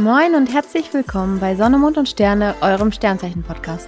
Moin 0.00 0.34
und 0.34 0.46
herzlich 0.46 0.94
willkommen 0.94 1.40
bei 1.40 1.54
Sonne, 1.54 1.76
Mond 1.76 1.98
und 1.98 2.08
Sterne, 2.08 2.54
eurem 2.62 2.90
Sternzeichen-Podcast. 2.90 3.86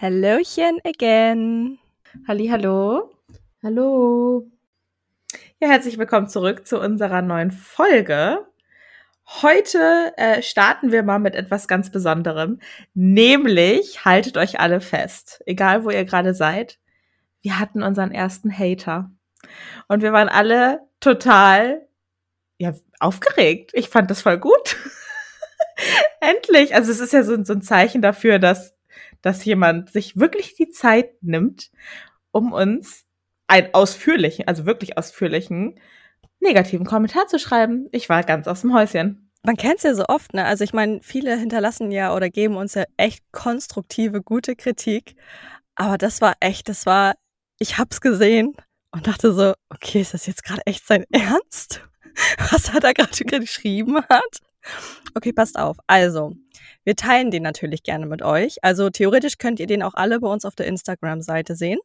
Hallöchen 0.00 0.78
again. 0.84 1.80
Halli, 2.28 2.46
hallo. 2.46 3.10
Hallo. 3.64 4.46
Ja, 5.60 5.70
herzlich 5.70 5.98
willkommen 5.98 6.28
zurück 6.28 6.68
zu 6.68 6.78
unserer 6.78 7.20
neuen 7.20 7.50
Folge. 7.50 8.46
Heute 9.26 10.12
äh, 10.16 10.42
starten 10.42 10.92
wir 10.92 11.02
mal 11.02 11.18
mit 11.18 11.34
etwas 11.34 11.66
ganz 11.66 11.90
Besonderem, 11.90 12.60
nämlich 12.92 14.04
haltet 14.04 14.36
euch 14.36 14.60
alle 14.60 14.80
fest, 14.80 15.42
egal 15.46 15.84
wo 15.84 15.90
ihr 15.90 16.04
gerade 16.04 16.34
seid. 16.34 16.78
Wir 17.40 17.58
hatten 17.58 17.82
unseren 17.82 18.12
ersten 18.12 18.56
Hater 18.56 19.10
und 19.88 20.02
wir 20.02 20.12
waren 20.12 20.28
alle 20.28 20.80
total 21.00 21.86
ja 22.58 22.74
aufgeregt. 23.00 23.70
Ich 23.74 23.88
fand 23.88 24.10
das 24.10 24.20
voll 24.22 24.38
gut. 24.38 24.76
Endlich, 26.20 26.74
also 26.74 26.92
es 26.92 27.00
ist 27.00 27.12
ja 27.12 27.22
so, 27.22 27.42
so 27.44 27.54
ein 27.54 27.62
Zeichen 27.62 28.02
dafür, 28.02 28.38
dass 28.38 28.74
dass 29.22 29.42
jemand 29.46 29.90
sich 29.90 30.18
wirklich 30.18 30.54
die 30.54 30.68
Zeit 30.68 31.22
nimmt, 31.22 31.70
um 32.30 32.52
uns 32.52 33.06
einen 33.46 33.72
ausführlichen, 33.72 34.46
also 34.46 34.66
wirklich 34.66 34.98
ausführlichen 34.98 35.80
negativen 36.44 36.86
Kommentar 36.86 37.26
zu 37.26 37.38
schreiben. 37.38 37.88
Ich 37.92 38.08
war 38.08 38.22
ganz 38.22 38.46
aus 38.46 38.60
dem 38.60 38.72
Häuschen. 38.72 39.30
Man 39.42 39.56
kennt 39.56 39.78
es 39.78 39.82
ja 39.82 39.94
so 39.94 40.04
oft, 40.08 40.32
ne? 40.32 40.44
Also 40.44 40.64
ich 40.64 40.72
meine, 40.72 41.00
viele 41.02 41.36
hinterlassen 41.36 41.90
ja 41.90 42.14
oder 42.14 42.30
geben 42.30 42.56
uns 42.56 42.74
ja 42.74 42.84
echt 42.96 43.24
konstruktive, 43.32 44.22
gute 44.22 44.56
Kritik. 44.56 45.16
Aber 45.74 45.98
das 45.98 46.20
war 46.20 46.34
echt, 46.40 46.68
das 46.68 46.86
war, 46.86 47.14
ich 47.58 47.76
hab's 47.78 48.00
gesehen 48.00 48.54
und 48.90 49.06
dachte 49.06 49.32
so, 49.32 49.54
okay, 49.68 50.00
ist 50.00 50.14
das 50.14 50.26
jetzt 50.26 50.44
gerade 50.44 50.62
echt 50.66 50.86
sein 50.86 51.04
Ernst? 51.10 51.82
Was 52.52 52.72
er 52.72 52.80
da 52.80 52.92
gerade 52.92 53.24
geschrieben 53.24 53.98
hat? 54.08 54.38
Okay, 55.14 55.32
passt 55.32 55.58
auf. 55.58 55.76
Also, 55.86 56.32
wir 56.84 56.96
teilen 56.96 57.30
den 57.30 57.42
natürlich 57.42 57.82
gerne 57.82 58.06
mit 58.06 58.22
euch. 58.22 58.62
Also 58.62 58.90
theoretisch 58.90 59.38
könnt 59.38 59.60
ihr 59.60 59.66
den 59.66 59.82
auch 59.82 59.94
alle 59.94 60.20
bei 60.20 60.28
uns 60.28 60.44
auf 60.44 60.54
der 60.54 60.66
Instagram-Seite 60.66 61.56
sehen. 61.56 61.78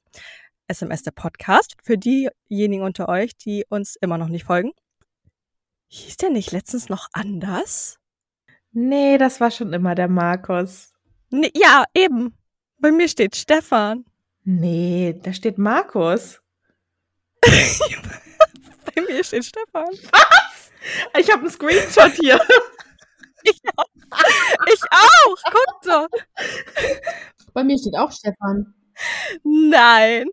SMS 0.69 1.03
der 1.03 1.11
Podcast. 1.11 1.75
Für 1.83 1.97
diejenigen 1.97 2.83
unter 2.83 3.09
euch, 3.09 3.35
die 3.35 3.65
uns 3.69 3.95
immer 3.95 4.17
noch 4.17 4.29
nicht 4.29 4.45
folgen. 4.45 4.71
Hieß 5.87 6.17
der 6.17 6.29
nicht 6.29 6.51
letztens 6.51 6.87
noch 6.87 7.07
anders? 7.13 7.97
Nee, 8.71 9.17
das 9.17 9.41
war 9.41 9.49
schon 9.49 9.73
immer 9.73 9.95
der 9.95 10.07
Markus. 10.07 10.93
Nee, 11.31 11.51
ja, 11.55 11.83
eben. 11.93 12.37
Bei 12.77 12.91
mir 12.91 13.07
steht 13.09 13.35
Stefan. 13.35 14.05
Nee, 14.43 15.19
da 15.21 15.33
steht 15.33 15.57
Markus. 15.57 16.41
Bei 17.43 19.01
mir 19.01 19.23
steht 19.23 19.45
Stefan. 19.45 19.89
Was? 20.11 20.71
Ich 21.19 21.29
habe 21.31 21.41
einen 21.41 21.49
Screenshot 21.49 22.11
hier. 22.13 22.39
ich 23.43 23.59
auch. 23.75 23.85
Ich 24.71 24.81
auch. 24.91 25.35
Guck 25.51 25.81
doch. 25.83 26.07
Bei 27.53 27.63
mir 27.63 27.77
steht 27.77 27.95
auch 27.97 28.11
Stefan. 28.11 28.73
Nein. 29.43 30.29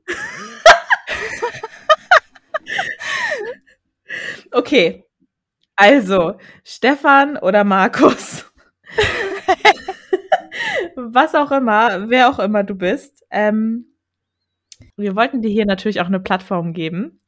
okay. 4.53 5.05
Also, 5.77 6.39
Stefan 6.65 7.39
oder 7.39 7.65
Markus. 7.65 8.45
Was 10.97 11.35
auch 11.35 11.53
immer, 11.53 12.09
wer 12.09 12.31
auch 12.31 12.39
immer 12.39 12.65
du 12.65 12.75
bist. 12.75 13.25
Ähm, 13.31 13.87
wir 14.97 15.17
wollten 15.17 15.43
dir 15.43 15.51
hier 15.51 15.67
natürlich 15.67 16.01
auch 16.01 16.07
eine 16.07 16.21
Plattform 16.21 16.73
geben. 16.73 17.19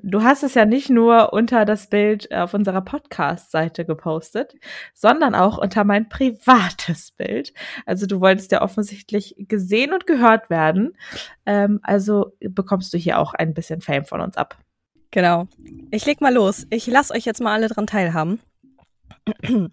Du 0.00 0.22
hast 0.22 0.44
es 0.44 0.54
ja 0.54 0.64
nicht 0.64 0.90
nur 0.90 1.32
unter 1.32 1.64
das 1.64 1.88
Bild 1.88 2.32
auf 2.32 2.54
unserer 2.54 2.82
Podcast-Seite 2.82 3.84
gepostet, 3.84 4.54
sondern 4.94 5.34
auch 5.34 5.58
unter 5.58 5.82
mein 5.84 6.08
privates 6.08 7.10
Bild. 7.10 7.52
Also 7.84 8.06
du 8.06 8.20
wolltest 8.20 8.52
ja 8.52 8.62
offensichtlich 8.62 9.34
gesehen 9.38 9.92
und 9.92 10.06
gehört 10.06 10.50
werden. 10.50 10.96
Ähm, 11.46 11.80
also 11.82 12.32
bekommst 12.40 12.94
du 12.94 12.98
hier 12.98 13.18
auch 13.18 13.34
ein 13.34 13.54
bisschen 13.54 13.80
Fame 13.80 14.04
von 14.04 14.20
uns 14.20 14.36
ab. 14.36 14.56
Genau. 15.10 15.48
Ich 15.90 16.06
leg 16.06 16.20
mal 16.20 16.32
los. 16.34 16.66
Ich 16.70 16.86
lasse 16.86 17.14
euch 17.14 17.24
jetzt 17.24 17.40
mal 17.40 17.54
alle 17.54 17.68
dran 17.68 17.86
teilhaben. 17.86 18.40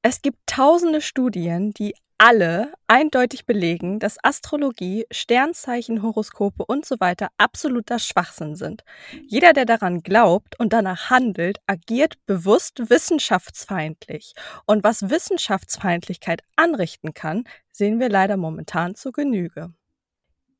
Es 0.00 0.22
gibt 0.22 0.38
tausende 0.46 1.00
Studien, 1.00 1.72
die 1.72 1.92
alle 2.18 2.72
eindeutig 2.88 3.46
belegen, 3.46 4.00
dass 4.00 4.22
Astrologie, 4.22 5.06
Sternzeichen, 5.12 6.02
Horoskope 6.02 6.64
und 6.66 6.84
so 6.84 6.98
weiter 6.98 7.28
absoluter 7.38 8.00
Schwachsinn 8.00 8.56
sind. 8.56 8.82
Jeder, 9.26 9.52
der 9.52 9.64
daran 9.64 10.02
glaubt 10.02 10.58
und 10.58 10.72
danach 10.72 11.10
handelt, 11.10 11.58
agiert 11.68 12.14
bewusst 12.26 12.90
wissenschaftsfeindlich. 12.90 14.34
Und 14.66 14.82
was 14.82 15.10
Wissenschaftsfeindlichkeit 15.10 16.42
anrichten 16.56 17.14
kann, 17.14 17.44
sehen 17.70 18.00
wir 18.00 18.08
leider 18.08 18.36
momentan 18.36 18.96
zu 18.96 19.12
Genüge. 19.12 19.72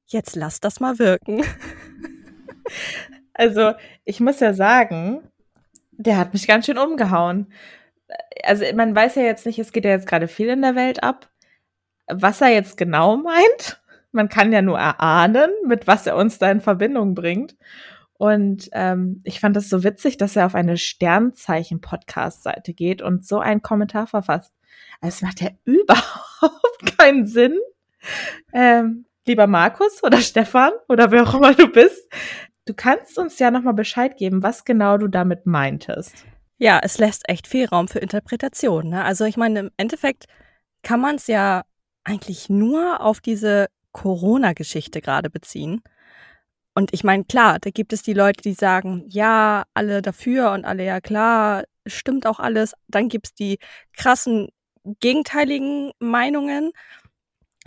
Jetzt 0.07 0.37
lasst 0.37 0.65
das 0.65 0.81
mal 0.81 0.99
wirken. 0.99 1.45
Also, 3.39 3.75
ich 4.05 4.19
muss 4.19 4.41
ja 4.41 4.53
sagen, 4.53 5.23
der 5.93 6.17
hat 6.17 6.33
mich 6.33 6.49
ganz 6.49 6.67
schön 6.67 6.77
umgehauen. 6.77 7.53
Also, 8.43 8.65
man 8.75 8.97
weiß 8.97 9.15
ja 9.15 9.23
jetzt 9.23 9.47
nicht, 9.47 9.61
es 9.61 9.71
geht 9.71 9.85
ja 9.85 9.93
jetzt 9.93 10.09
gerade 10.09 10.27
viel 10.27 10.49
in 10.49 10.61
der 10.61 10.75
Welt 10.75 11.05
ab. 11.05 11.31
Was 12.11 12.41
er 12.41 12.49
jetzt 12.49 12.77
genau 12.77 13.17
meint, 13.17 13.81
man 14.13 14.29
kann 14.29 14.53
ja 14.53 14.63
nur 14.63 14.79
erahnen, 14.79 15.51
mit 15.67 15.87
was 15.87 16.07
er 16.07 16.17
uns 16.17 16.39
da 16.39 16.51
in 16.51 16.61
Verbindung 16.61 17.15
bringt. 17.15 17.57
Und 18.15 18.69
ähm, 18.73 19.21
ich 19.25 19.41
fand 19.41 19.55
das 19.55 19.69
so 19.69 19.85
witzig, 19.85 20.17
dass 20.17 20.35
er 20.35 20.47
auf 20.47 20.55
eine 20.55 20.77
Sternzeichen-Podcast-Seite 20.77 22.75
geht 22.75 23.01
und 23.01 23.25
so 23.27 23.39
einen 23.39 23.63
Kommentar 23.63 24.07
verfasst. 24.07 24.53
Also 25.01 25.17
es 25.17 25.23
macht 25.23 25.41
ja 25.41 25.51
überhaupt 25.65 26.99
keinen 26.99 27.27
Sinn. 27.27 27.59
Ähm, 28.53 29.05
lieber 29.27 29.47
Markus 29.47 30.03
oder 30.03 30.19
Stefan 30.19 30.73
oder 30.89 31.11
wer 31.11 31.23
auch 31.23 31.35
immer 31.35 31.55
du 31.55 31.69
bist, 31.69 32.09
Du 32.69 32.75
kannst 32.75 33.19
uns 33.19 33.39
ja 33.39 33.51
nochmal 33.51 33.73
Bescheid 33.73 34.19
geben, 34.19 34.43
was 34.43 34.67
genau 34.67 34.99
du 34.99 35.09
damit 35.09 35.47
meintest. 35.47 36.27
Ja, 36.59 36.79
es 36.83 36.99
lässt 36.99 37.27
echt 37.27 37.47
viel 37.47 37.65
Raum 37.65 37.89
für 37.89 37.99
Interpretation. 37.99 38.91
Ne? 38.91 39.03
Also 39.03 39.25
ich 39.25 39.39
meine, 39.39 39.61
im 39.61 39.71
Endeffekt 39.79 40.27
kann 40.83 41.01
man 41.01 41.17
es 41.17 41.29
ja 41.29 41.65
eigentlich 42.09 42.49
nur 42.49 43.01
auf 43.03 43.21
diese 43.21 43.69
Corona-Geschichte 43.93 45.01
gerade 45.01 45.31
beziehen. 45.31 45.83
Und 46.75 46.93
ich 46.95 47.05
meine, 47.05 47.25
klar, 47.25 47.59
da 47.59 47.71
gibt 47.71 47.93
es 47.93 48.03
die 48.03 48.15
Leute, 48.15 48.41
die 48.43 48.55
sagen, 48.55 49.05
ja, 49.09 49.65
alle 49.75 50.01
dafür 50.01 50.53
und 50.53 50.65
alle, 50.65 50.85
ja 50.85 51.01
klar, 51.01 51.65
stimmt 51.87 52.27
auch 52.27 52.39
alles. 52.39 52.75
Dann 52.87 53.09
gibt 53.09 53.27
es 53.27 53.35
die 53.35 53.59
krassen 53.97 54.49
gegenteiligen 55.01 55.93
Meinungen, 55.99 56.73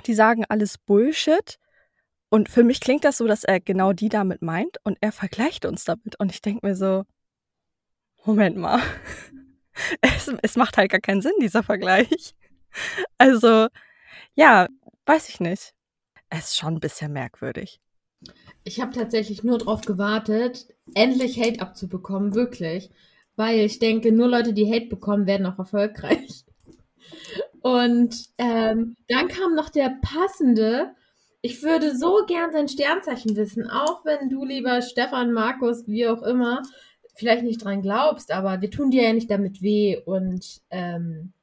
die 0.06 0.14
sagen 0.14 0.46
alles 0.48 0.78
Bullshit. 0.78 1.58
Und 2.30 2.50
für 2.50 2.64
mich 2.64 2.80
klingt 2.80 3.04
das 3.04 3.18
so, 3.18 3.28
dass 3.28 3.44
er 3.44 3.60
genau 3.60 3.94
die 3.94 4.10
damit 4.10 4.42
meint 4.42 4.78
und 4.84 4.98
er 5.02 5.12
vergleicht 5.12 5.66
uns 5.66 5.84
damit. 5.84 6.18
Und 6.20 6.32
ich 6.32 6.42
denke 6.42 6.66
mir 6.66 6.76
so, 6.76 7.04
Moment 8.24 8.56
mal, 8.58 8.80
es, 10.02 10.34
es 10.42 10.56
macht 10.56 10.78
halt 10.78 10.92
gar 10.92 11.02
keinen 11.02 11.22
Sinn, 11.22 11.34
dieser 11.42 11.64
Vergleich. 11.64 12.34
Also, 13.18 13.68
ja, 14.36 14.68
weiß 15.06 15.30
ich 15.30 15.40
nicht. 15.40 15.74
Es 16.30 16.50
ist 16.50 16.58
schon 16.58 16.76
ein 16.76 16.80
bisschen 16.80 17.14
merkwürdig. 17.14 17.80
Ich 18.64 18.80
habe 18.80 18.94
tatsächlich 18.94 19.44
nur 19.44 19.58
darauf 19.58 19.82
gewartet, 19.82 20.68
endlich 20.94 21.40
Hate 21.40 21.62
abzubekommen, 21.62 22.36
wirklich. 22.36 22.90
Weil 23.36 23.62
ich 23.62 23.80
denke, 23.80 24.12
nur 24.12 24.28
Leute, 24.28 24.54
die 24.54 24.72
Hate 24.72 24.88
bekommen, 24.88 25.26
werden 25.28 25.46
auch 25.46 25.58
erfolgreich. 25.58 26.46
Und 27.62 28.30
ähm, 28.38 28.96
dann 29.08 29.28
kam 29.28 29.56
noch 29.56 29.70
der 29.70 29.98
passende 30.02 30.96
ich 31.42 31.64
würde 31.64 31.96
so 31.98 32.24
gern 32.28 32.52
sein 32.52 32.68
Sternzeichen 32.68 33.36
wissen, 33.36 33.70
auch 33.70 34.06
wenn 34.06 34.30
du, 34.30 34.46
lieber 34.46 34.82
Stefan, 34.82 35.34
Markus, 35.34 35.88
wie 35.88 36.08
auch 36.08 36.22
immer, 36.22 36.62
vielleicht 37.16 37.44
nicht 37.44 37.64
dran 37.64 37.82
glaubst, 37.82 38.32
aber 38.32 38.62
wir 38.62 38.70
tun 38.70 38.92
dir 38.92 39.04
ja 39.04 39.14
nicht 39.14 39.30
damit 39.32 39.62
weh 39.62 39.98
und 40.06 40.62
ähm, 40.70 41.34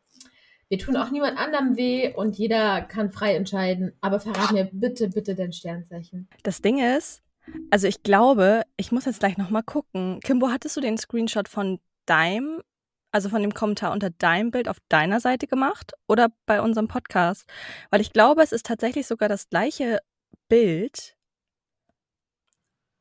wir 0.69 0.79
tun 0.79 0.97
auch 0.97 1.11
niemand 1.11 1.39
anderem 1.39 1.77
weh 1.77 2.13
und 2.15 2.37
jeder 2.37 2.83
kann 2.83 3.11
frei 3.11 3.35
entscheiden. 3.35 3.93
Aber 4.01 4.21
verrat 4.21 4.53
mir 4.53 4.69
bitte, 4.73 5.09
bitte 5.09 5.35
dein 5.35 5.53
Sternzeichen. 5.53 6.29
Das 6.43 6.61
Ding 6.61 6.79
ist, 6.79 7.23
also 7.71 7.87
ich 7.87 8.03
glaube, 8.03 8.63
ich 8.77 8.93
muss 8.93 9.07
jetzt 9.07 9.21
gleich 9.21 9.39
nochmal 9.39 9.63
gucken. 9.63 10.21
Kimbo, 10.21 10.49
hattest 10.49 10.77
du 10.77 10.81
den 10.81 10.99
Screenshot 10.99 11.49
von 11.49 11.81
deinem 12.07 12.63
also 13.11 13.29
von 13.29 13.43
dem 13.43 13.55
Kommentar 13.55 13.93
unter 13.93 14.11
deinem 14.11 14.51
Bild 14.51 14.69
auf 14.69 14.79
deiner 14.89 15.21
Seite 15.21 15.47
gemacht 15.47 15.93
oder 16.07 16.29
bei 16.47 16.61
unserem 16.61 16.89
Podcast? 16.89 17.49
Weil 17.91 18.01
ich 18.01 18.13
glaube, 18.13 18.43
es 18.43 18.53
ist 18.53 18.67
tatsächlich 18.67 19.07
sogar 19.07 19.29
das 19.29 19.49
gleiche 19.49 20.01
Bild 20.49 21.17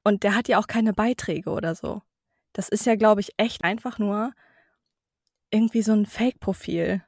und 0.03 0.23
der 0.23 0.35
hat 0.35 0.47
ja 0.47 0.59
auch 0.59 0.67
keine 0.67 0.93
Beiträge 0.93 1.49
oder 1.49 1.75
so. 1.75 2.01
Das 2.53 2.69
ist 2.69 2.85
ja, 2.85 2.95
glaube 2.95 3.21
ich, 3.21 3.33
echt 3.37 3.63
einfach 3.63 3.99
nur 3.99 4.31
irgendwie 5.51 5.81
so 5.81 5.93
ein 5.93 6.05
Fake-Profil. 6.05 7.03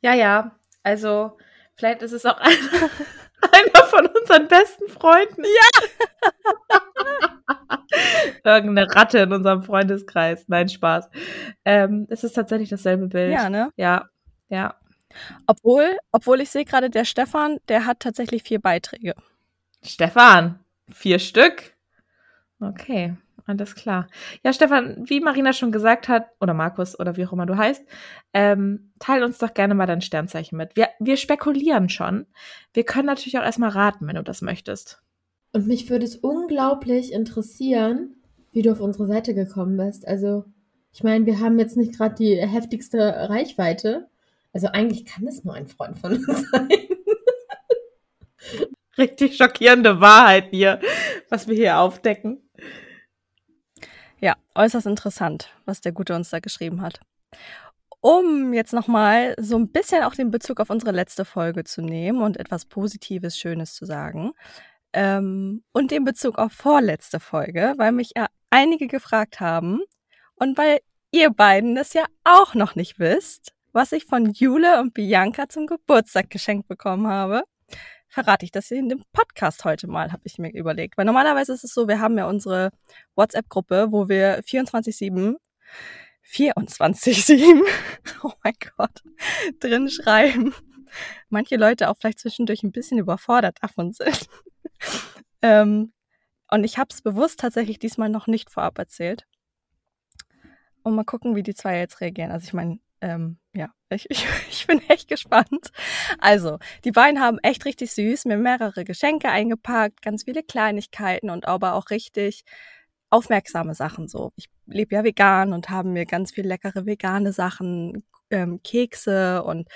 Ja, 0.00 0.14
ja. 0.14 0.58
Also 0.82 1.38
vielleicht 1.74 2.02
ist 2.02 2.12
es 2.12 2.26
auch 2.26 2.38
einfach, 2.38 2.90
Einer 3.52 3.86
von 3.86 4.06
unseren 4.06 4.48
besten 4.48 4.88
Freunden. 4.88 5.44
Ja. 5.44 5.70
Irgendeine 8.56 8.94
Ratte 8.94 9.18
in 9.18 9.32
unserem 9.32 9.62
Freundeskreis. 9.62 10.44
Nein, 10.48 10.68
Spaß. 10.68 11.08
Ähm, 11.64 12.06
es 12.10 12.24
ist 12.24 12.32
tatsächlich 12.34 12.68
dasselbe 12.68 13.06
Bild. 13.08 13.32
Ja, 13.32 13.50
ne? 13.50 13.70
Ja, 13.76 14.08
ja. 14.48 14.74
Obwohl, 15.46 15.96
obwohl 16.10 16.40
ich 16.40 16.50
sehe 16.50 16.64
gerade, 16.64 16.90
der 16.90 17.04
Stefan, 17.04 17.58
der 17.68 17.86
hat 17.86 18.00
tatsächlich 18.00 18.42
vier 18.42 18.60
Beiträge. 18.60 19.14
Stefan, 19.82 20.58
vier 20.90 21.18
Stück. 21.18 21.74
Okay, 22.60 23.16
alles 23.46 23.74
klar. 23.74 24.08
Ja, 24.42 24.52
Stefan, 24.52 25.04
wie 25.06 25.20
Marina 25.20 25.52
schon 25.52 25.72
gesagt 25.72 26.08
hat, 26.08 26.28
oder 26.40 26.54
Markus 26.54 26.98
oder 26.98 27.16
wie 27.16 27.26
auch 27.26 27.32
immer 27.32 27.46
du 27.46 27.56
heißt, 27.56 27.84
ähm, 28.32 28.92
teil 28.98 29.22
uns 29.22 29.38
doch 29.38 29.52
gerne 29.52 29.74
mal 29.74 29.86
dein 29.86 30.00
Sternzeichen 30.00 30.56
mit. 30.56 30.76
Wir, 30.76 30.88
wir 30.98 31.16
spekulieren 31.16 31.88
schon. 31.88 32.26
Wir 32.72 32.84
können 32.84 33.06
natürlich 33.06 33.38
auch 33.38 33.42
erstmal 33.42 33.70
raten, 33.70 34.06
wenn 34.06 34.16
du 34.16 34.22
das 34.22 34.40
möchtest. 34.40 35.02
Und 35.52 35.66
mich 35.66 35.90
würde 35.90 36.04
es 36.04 36.16
unglaublich 36.16 37.12
interessieren, 37.12 38.16
wie 38.52 38.62
du 38.62 38.72
auf 38.72 38.80
unsere 38.80 39.06
Seite 39.06 39.34
gekommen 39.34 39.76
bist. 39.76 40.08
Also, 40.08 40.44
ich 40.92 41.02
meine, 41.02 41.26
wir 41.26 41.40
haben 41.40 41.58
jetzt 41.58 41.76
nicht 41.76 41.96
gerade 41.96 42.14
die 42.14 42.36
heftigste 42.36 42.98
Reichweite. 43.28 44.08
Also 44.52 44.68
eigentlich 44.68 45.04
kann 45.04 45.26
es 45.26 45.44
nur 45.44 45.54
ein 45.54 45.66
Freund 45.66 45.98
von 45.98 46.14
uns 46.14 46.26
sein. 46.50 46.68
Richtig 48.96 49.36
schockierende 49.36 50.00
Wahrheit 50.00 50.50
hier, 50.50 50.78
was 51.28 51.48
wir 51.48 51.56
hier 51.56 51.78
aufdecken. 51.78 52.43
Ja, 54.24 54.36
äußerst 54.54 54.86
interessant, 54.86 55.50
was 55.66 55.82
der 55.82 55.92
Gute 55.92 56.14
uns 56.14 56.30
da 56.30 56.40
geschrieben 56.40 56.80
hat. 56.80 56.98
Um 58.00 58.54
jetzt 58.54 58.72
nochmal 58.72 59.34
so 59.38 59.58
ein 59.58 59.68
bisschen 59.68 60.02
auch 60.02 60.14
den 60.14 60.30
Bezug 60.30 60.60
auf 60.60 60.70
unsere 60.70 60.92
letzte 60.92 61.26
Folge 61.26 61.64
zu 61.64 61.82
nehmen 61.82 62.22
und 62.22 62.38
etwas 62.38 62.64
Positives, 62.64 63.38
Schönes 63.38 63.74
zu 63.74 63.84
sagen. 63.84 64.32
Ähm, 64.94 65.62
und 65.72 65.90
den 65.90 66.04
Bezug 66.04 66.38
auf 66.38 66.52
vorletzte 66.52 67.20
Folge, 67.20 67.74
weil 67.76 67.92
mich 67.92 68.12
ja 68.16 68.28
einige 68.48 68.86
gefragt 68.86 69.40
haben 69.40 69.82
und 70.36 70.56
weil 70.56 70.78
ihr 71.10 71.28
beiden 71.28 71.74
das 71.74 71.92
ja 71.92 72.06
auch 72.24 72.54
noch 72.54 72.76
nicht 72.76 72.98
wisst, 72.98 73.52
was 73.72 73.92
ich 73.92 74.06
von 74.06 74.32
Jule 74.32 74.80
und 74.80 74.94
Bianca 74.94 75.50
zum 75.50 75.66
Geburtstag 75.66 76.30
geschenkt 76.30 76.66
bekommen 76.66 77.08
habe, 77.08 77.42
verrate 78.14 78.44
ich 78.44 78.52
das 78.52 78.68
hier 78.68 78.78
in 78.78 78.88
dem 78.88 79.02
Podcast 79.12 79.64
heute 79.64 79.88
mal, 79.88 80.12
habe 80.12 80.22
ich 80.24 80.38
mir 80.38 80.52
überlegt. 80.54 80.96
Weil 80.96 81.04
normalerweise 81.04 81.52
ist 81.52 81.64
es 81.64 81.74
so, 81.74 81.88
wir 81.88 82.00
haben 82.00 82.16
ja 82.16 82.28
unsere 82.28 82.70
WhatsApp-Gruppe, 83.16 83.88
wo 83.90 84.08
wir 84.08 84.40
24-7 84.44 85.36
24-7, 86.26 87.60
oh 88.22 88.32
mein 88.42 88.54
Gott, 88.76 89.02
drin 89.60 89.90
schreiben. 89.90 90.54
Manche 91.28 91.56
Leute 91.56 91.90
auch 91.90 91.96
vielleicht 92.00 92.20
zwischendurch 92.20 92.62
ein 92.62 92.72
bisschen 92.72 92.98
überfordert 92.98 93.58
davon 93.60 93.92
sind. 93.92 94.26
ähm, 95.42 95.92
und 96.50 96.64
ich 96.64 96.78
habe 96.78 96.88
es 96.92 97.02
bewusst 97.02 97.40
tatsächlich 97.40 97.78
diesmal 97.78 98.08
noch 98.08 98.26
nicht 98.26 98.48
vorab 98.48 98.78
erzählt. 98.78 99.26
Und 100.82 100.94
mal 100.94 101.04
gucken, 101.04 101.34
wie 101.34 101.42
die 101.42 101.54
zwei 101.54 101.78
jetzt 101.78 102.00
reagieren. 102.00 102.30
Also 102.30 102.46
ich 102.46 102.52
meine, 102.52 102.78
ähm, 103.00 103.38
ja, 103.54 103.70
ich, 103.88 104.10
ich, 104.10 104.26
ich 104.50 104.66
bin 104.66 104.80
echt 104.88 105.08
gespannt. 105.08 105.70
Also, 106.18 106.58
die 106.84 106.92
beiden 106.92 107.20
haben 107.20 107.38
echt 107.38 107.64
richtig 107.64 107.92
süß 107.92 108.26
mir 108.26 108.36
mehrere 108.36 108.84
Geschenke 108.84 109.28
eingepackt, 109.30 110.02
ganz 110.02 110.24
viele 110.24 110.42
Kleinigkeiten 110.42 111.30
und 111.30 111.46
aber 111.46 111.74
auch 111.74 111.90
richtig 111.90 112.44
aufmerksame 113.10 113.74
Sachen 113.74 114.08
so. 114.08 114.32
Ich 114.36 114.48
lebe 114.66 114.94
ja 114.96 115.04
vegan 115.04 115.52
und 115.52 115.70
haben 115.70 115.92
mir 115.92 116.04
ganz 116.04 116.32
viel 116.32 116.46
leckere 116.46 116.86
vegane 116.86 117.32
Sachen, 117.32 118.04
ähm, 118.30 118.60
Kekse 118.62 119.44
und 119.44 119.68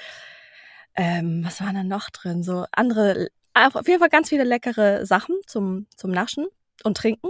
ähm, 0.97 1.43
was 1.45 1.61
war 1.61 1.73
da 1.73 1.85
noch 1.85 2.11
drin? 2.11 2.43
So 2.43 2.67
andere, 2.73 3.29
auf 3.55 3.87
jeden 3.87 4.01
Fall 4.01 4.09
ganz 4.09 4.29
viele 4.31 4.45
leckere 4.45 5.07
Sachen 5.07 5.37
zum, 5.47 5.87
zum 5.97 6.11
Naschen 6.11 6.47
und 6.83 6.97
Trinken. 6.97 7.29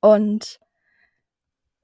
Und 0.00 0.60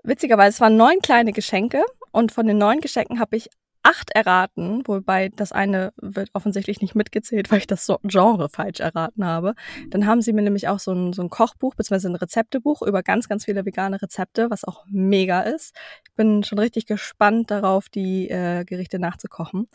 witzigerweise, 0.04 0.54
es 0.54 0.60
waren 0.60 0.76
neun 0.76 1.00
kleine 1.00 1.32
Geschenke 1.32 1.82
und 2.16 2.32
von 2.32 2.46
den 2.46 2.56
neun 2.56 2.80
Geschenken 2.80 3.20
habe 3.20 3.36
ich 3.36 3.50
acht 3.82 4.10
erraten, 4.12 4.82
wobei 4.86 5.28
das 5.28 5.52
eine 5.52 5.92
wird 5.96 6.30
offensichtlich 6.32 6.80
nicht 6.80 6.94
mitgezählt, 6.94 7.50
weil 7.52 7.58
ich 7.58 7.66
das 7.66 7.92
Genre 8.04 8.48
falsch 8.48 8.80
erraten 8.80 9.26
habe. 9.26 9.54
Dann 9.90 10.06
haben 10.06 10.22
sie 10.22 10.32
mir 10.32 10.40
nämlich 10.40 10.66
auch 10.68 10.78
so 10.78 10.92
ein, 10.92 11.12
so 11.12 11.20
ein 11.20 11.28
Kochbuch 11.28 11.74
bzw. 11.74 12.08
ein 12.08 12.14
Rezeptebuch 12.14 12.80
über 12.80 13.02
ganz, 13.02 13.28
ganz 13.28 13.44
viele 13.44 13.66
vegane 13.66 14.00
Rezepte, 14.00 14.48
was 14.48 14.64
auch 14.64 14.86
mega 14.88 15.42
ist. 15.42 15.76
Ich 16.08 16.14
bin 16.14 16.42
schon 16.42 16.58
richtig 16.58 16.86
gespannt 16.86 17.50
darauf, 17.50 17.90
die 17.90 18.30
äh, 18.30 18.64
Gerichte 18.64 18.98
nachzukochen. 18.98 19.68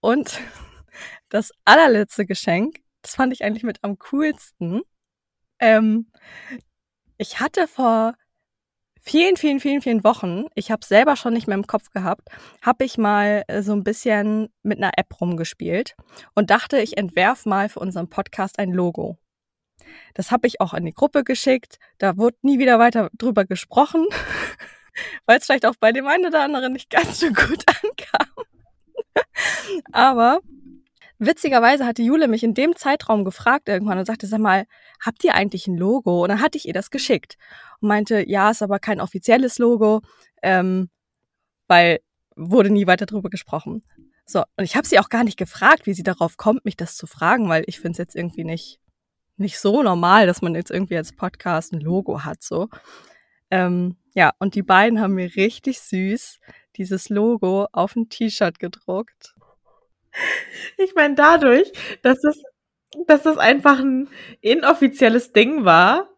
Und 0.00 0.38
das 1.30 1.50
allerletzte 1.64 2.26
Geschenk, 2.26 2.80
das 3.00 3.14
fand 3.14 3.32
ich 3.32 3.42
eigentlich 3.42 3.64
mit 3.64 3.78
am 3.80 3.98
coolsten. 3.98 4.82
Ähm, 5.60 6.10
ich 7.16 7.40
hatte 7.40 7.66
vor 7.68 8.16
vielen, 9.04 9.36
vielen, 9.36 9.60
vielen, 9.60 9.82
vielen 9.82 10.04
Wochen, 10.04 10.46
ich 10.54 10.70
habe 10.70 10.84
selber 10.84 11.16
schon 11.16 11.34
nicht 11.34 11.46
mehr 11.46 11.56
im 11.56 11.66
Kopf 11.66 11.90
gehabt, 11.90 12.28
habe 12.62 12.84
ich 12.84 12.98
mal 12.98 13.44
äh, 13.48 13.62
so 13.62 13.72
ein 13.72 13.84
bisschen 13.84 14.48
mit 14.62 14.78
einer 14.78 14.92
App 14.96 15.20
rumgespielt 15.20 15.94
und 16.34 16.50
dachte, 16.50 16.78
ich 16.80 16.96
entwerf 16.96 17.46
mal 17.46 17.68
für 17.68 17.80
unseren 17.80 18.08
Podcast 18.08 18.58
ein 18.58 18.72
Logo. 18.72 19.18
Das 20.14 20.30
habe 20.30 20.46
ich 20.46 20.60
auch 20.60 20.72
in 20.72 20.84
die 20.86 20.94
Gruppe 20.94 21.24
geschickt. 21.24 21.78
Da 21.98 22.16
wurde 22.16 22.36
nie 22.42 22.58
wieder 22.58 22.78
weiter 22.78 23.10
drüber 23.18 23.44
gesprochen, 23.44 24.06
weil 25.26 25.38
es 25.38 25.46
vielleicht 25.46 25.66
auch 25.66 25.76
bei 25.78 25.92
dem 25.92 26.06
einen 26.06 26.26
oder 26.26 26.42
anderen 26.42 26.72
nicht 26.72 26.90
ganz 26.90 27.20
so 27.20 27.26
gut 27.28 27.64
ankam. 27.82 28.44
Aber 29.92 30.40
Witzigerweise 31.18 31.86
hatte 31.86 32.02
Jule 32.02 32.28
mich 32.28 32.42
in 32.42 32.54
dem 32.54 32.74
Zeitraum 32.74 33.24
gefragt 33.24 33.68
irgendwann 33.68 33.98
und 33.98 34.04
sagte, 34.04 34.26
sag 34.26 34.40
mal, 34.40 34.66
habt 35.00 35.22
ihr 35.24 35.34
eigentlich 35.34 35.66
ein 35.66 35.76
Logo? 35.76 36.22
Und 36.22 36.28
dann 36.30 36.40
hatte 36.40 36.58
ich 36.58 36.66
ihr 36.66 36.74
das 36.74 36.90
geschickt 36.90 37.36
und 37.80 37.88
meinte, 37.88 38.28
ja, 38.28 38.50
ist 38.50 38.62
aber 38.62 38.78
kein 38.80 39.00
offizielles 39.00 39.58
Logo, 39.58 40.00
ähm, 40.42 40.90
weil 41.68 42.00
wurde 42.36 42.70
nie 42.70 42.86
weiter 42.86 43.06
drüber 43.06 43.30
gesprochen. 43.30 43.82
So, 44.26 44.42
und 44.56 44.64
ich 44.64 44.74
habe 44.76 44.86
sie 44.86 44.98
auch 44.98 45.08
gar 45.08 45.22
nicht 45.22 45.38
gefragt, 45.38 45.86
wie 45.86 45.94
sie 45.94 46.02
darauf 46.02 46.36
kommt, 46.36 46.64
mich 46.64 46.76
das 46.76 46.96
zu 46.96 47.06
fragen, 47.06 47.48
weil 47.48 47.64
ich 47.66 47.78
finde 47.78 47.92
es 47.92 47.98
jetzt 47.98 48.16
irgendwie 48.16 48.44
nicht, 48.44 48.80
nicht 49.36 49.58
so 49.58 49.82
normal, 49.82 50.26
dass 50.26 50.42
man 50.42 50.54
jetzt 50.54 50.70
irgendwie 50.70 50.96
als 50.96 51.14
Podcast 51.14 51.72
ein 51.72 51.80
Logo 51.80 52.24
hat, 52.24 52.42
so. 52.42 52.68
Ähm, 53.50 53.96
ja, 54.14 54.32
und 54.38 54.54
die 54.54 54.62
beiden 54.62 55.00
haben 55.00 55.14
mir 55.14 55.36
richtig 55.36 55.80
süß 55.80 56.38
dieses 56.76 57.08
Logo 57.08 57.66
auf 57.72 57.94
ein 57.94 58.08
T-Shirt 58.08 58.58
gedruckt. 58.58 59.33
Ich 60.76 60.94
meine, 60.94 61.14
dadurch, 61.14 61.72
dass 62.02 62.20
das, 62.20 62.40
dass 63.06 63.22
das 63.22 63.38
einfach 63.38 63.78
ein 63.78 64.08
inoffizielles 64.40 65.32
Ding 65.32 65.64
war, 65.64 66.08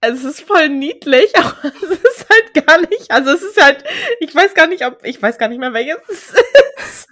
also 0.00 0.28
es 0.28 0.38
ist 0.38 0.46
voll 0.46 0.68
niedlich, 0.68 1.30
aber 1.36 1.56
es 1.64 1.82
ist 1.82 2.26
halt 2.28 2.66
gar 2.66 2.80
nicht, 2.80 3.10
also 3.10 3.30
es 3.30 3.42
ist 3.42 3.62
halt, 3.62 3.84
ich 4.20 4.34
weiß 4.34 4.54
gar 4.54 4.66
nicht, 4.66 4.84
ob, 4.84 5.04
ich 5.04 5.20
weiß 5.20 5.38
gar 5.38 5.48
nicht 5.48 5.58
mehr, 5.58 5.72
welches 5.72 5.96
es 6.08 6.34
ist. 6.86 7.08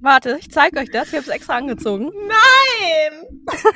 Warte, 0.00 0.36
ich 0.40 0.50
zeige 0.50 0.80
euch 0.80 0.90
das. 0.90 1.08
Ich 1.08 1.14
habe 1.14 1.22
es 1.22 1.28
extra 1.28 1.56
angezogen. 1.56 2.10
Nein! 2.26 3.44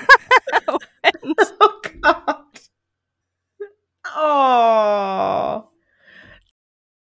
oh 1.61 1.71
Gott. 2.03 2.47
Oh. 4.19 5.63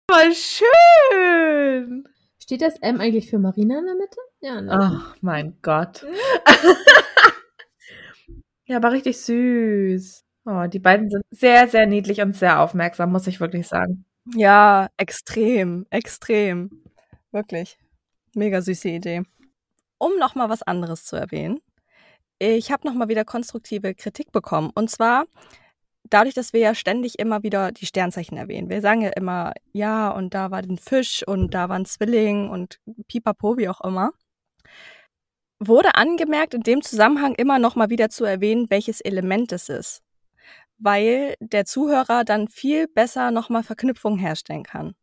Voll 0.09 0.33
schön. 0.35 2.07
Steht 2.45 2.61
das 2.61 2.77
M 2.77 3.01
eigentlich 3.01 3.27
für 3.27 3.39
Marina 3.39 3.79
in 3.79 3.85
der 3.87 3.95
Mitte? 3.95 4.19
Ja, 4.39 4.61
ne? 4.61 4.71
Ach, 4.71 5.17
mein 5.19 5.57
Gott. 5.63 6.05
ja, 8.67 8.77
aber 8.77 8.91
richtig 8.91 9.19
süß. 9.19 10.23
Oh, 10.45 10.67
die 10.67 10.77
beiden 10.77 11.09
sind 11.09 11.23
sehr, 11.31 11.67
sehr 11.67 11.87
niedlich 11.87 12.21
und 12.21 12.35
sehr 12.35 12.61
aufmerksam, 12.61 13.11
muss 13.11 13.25
ich 13.25 13.39
wirklich 13.39 13.67
sagen. 13.67 14.05
Ja, 14.35 14.89
extrem, 14.97 15.87
extrem. 15.89 16.83
Wirklich. 17.31 17.79
Mega 18.35 18.61
süße 18.61 18.89
Idee. 18.89 19.23
Um 19.97 20.15
nochmal 20.19 20.47
was 20.47 20.61
anderes 20.61 21.03
zu 21.03 21.15
erwähnen. 21.15 21.61
Ich 22.37 22.71
habe 22.71 22.87
nochmal 22.87 23.07
wieder 23.07 23.25
konstruktive 23.25 23.95
Kritik 23.95 24.31
bekommen. 24.31 24.69
Und 24.75 24.91
zwar 24.91 25.25
dadurch, 26.09 26.33
dass 26.33 26.53
wir 26.53 26.59
ja 26.59 26.75
ständig 26.75 27.19
immer 27.19 27.43
wieder 27.43 27.71
die 27.71 27.85
Sternzeichen 27.85 28.37
erwähnen. 28.37 28.69
Wir 28.69 28.81
sagen 28.81 29.01
ja 29.01 29.09
immer, 29.09 29.53
ja, 29.73 30.09
und 30.09 30.33
da 30.33 30.51
war 30.51 30.59
ein 30.59 30.77
Fisch 30.77 31.23
und 31.27 31.53
da 31.53 31.69
war 31.69 31.77
ein 31.77 31.85
Zwilling 31.85 32.49
und 32.49 32.79
pipapo, 33.07 33.57
wie 33.57 33.69
auch 33.69 33.81
immer. 33.81 34.11
Wurde 35.59 35.95
angemerkt, 35.95 36.53
in 36.53 36.61
dem 36.61 36.81
Zusammenhang 36.81 37.35
immer 37.35 37.59
noch 37.59 37.75
mal 37.75 37.89
wieder 37.89 38.09
zu 38.09 38.25
erwähnen, 38.25 38.67
welches 38.69 39.01
Element 39.01 39.51
es 39.51 39.69
ist. 39.69 40.01
Weil 40.77 41.35
der 41.39 41.65
Zuhörer 41.65 42.25
dann 42.25 42.47
viel 42.49 42.87
besser 42.87 43.31
noch 43.31 43.49
mal 43.49 43.63
Verknüpfungen 43.63 44.19
herstellen 44.19 44.63
kann. 44.63 44.95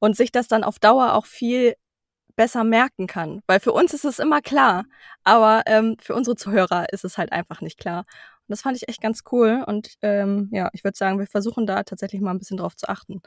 Und 0.00 0.16
sich 0.16 0.32
das 0.32 0.48
dann 0.48 0.64
auf 0.64 0.78
Dauer 0.78 1.14
auch 1.14 1.26
viel 1.26 1.74
besser 2.36 2.64
merken 2.64 3.06
kann. 3.06 3.42
Weil 3.46 3.60
für 3.60 3.72
uns 3.72 3.92
ist 3.92 4.04
es 4.04 4.18
immer 4.18 4.40
klar, 4.40 4.84
aber 5.24 5.64
ähm, 5.66 5.96
für 6.00 6.14
unsere 6.14 6.36
Zuhörer 6.36 6.86
ist 6.92 7.04
es 7.04 7.18
halt 7.18 7.32
einfach 7.32 7.60
nicht 7.60 7.78
klar. 7.78 8.06
Und 8.48 8.52
das 8.52 8.62
fand 8.62 8.78
ich 8.78 8.88
echt 8.88 9.02
ganz 9.02 9.24
cool. 9.30 9.62
Und 9.66 9.96
ähm, 10.00 10.48
ja, 10.52 10.70
ich 10.72 10.82
würde 10.82 10.96
sagen, 10.96 11.18
wir 11.18 11.26
versuchen 11.26 11.66
da 11.66 11.82
tatsächlich 11.82 12.22
mal 12.22 12.30
ein 12.30 12.38
bisschen 12.38 12.56
drauf 12.56 12.74
zu 12.76 12.88
achten. 12.88 13.20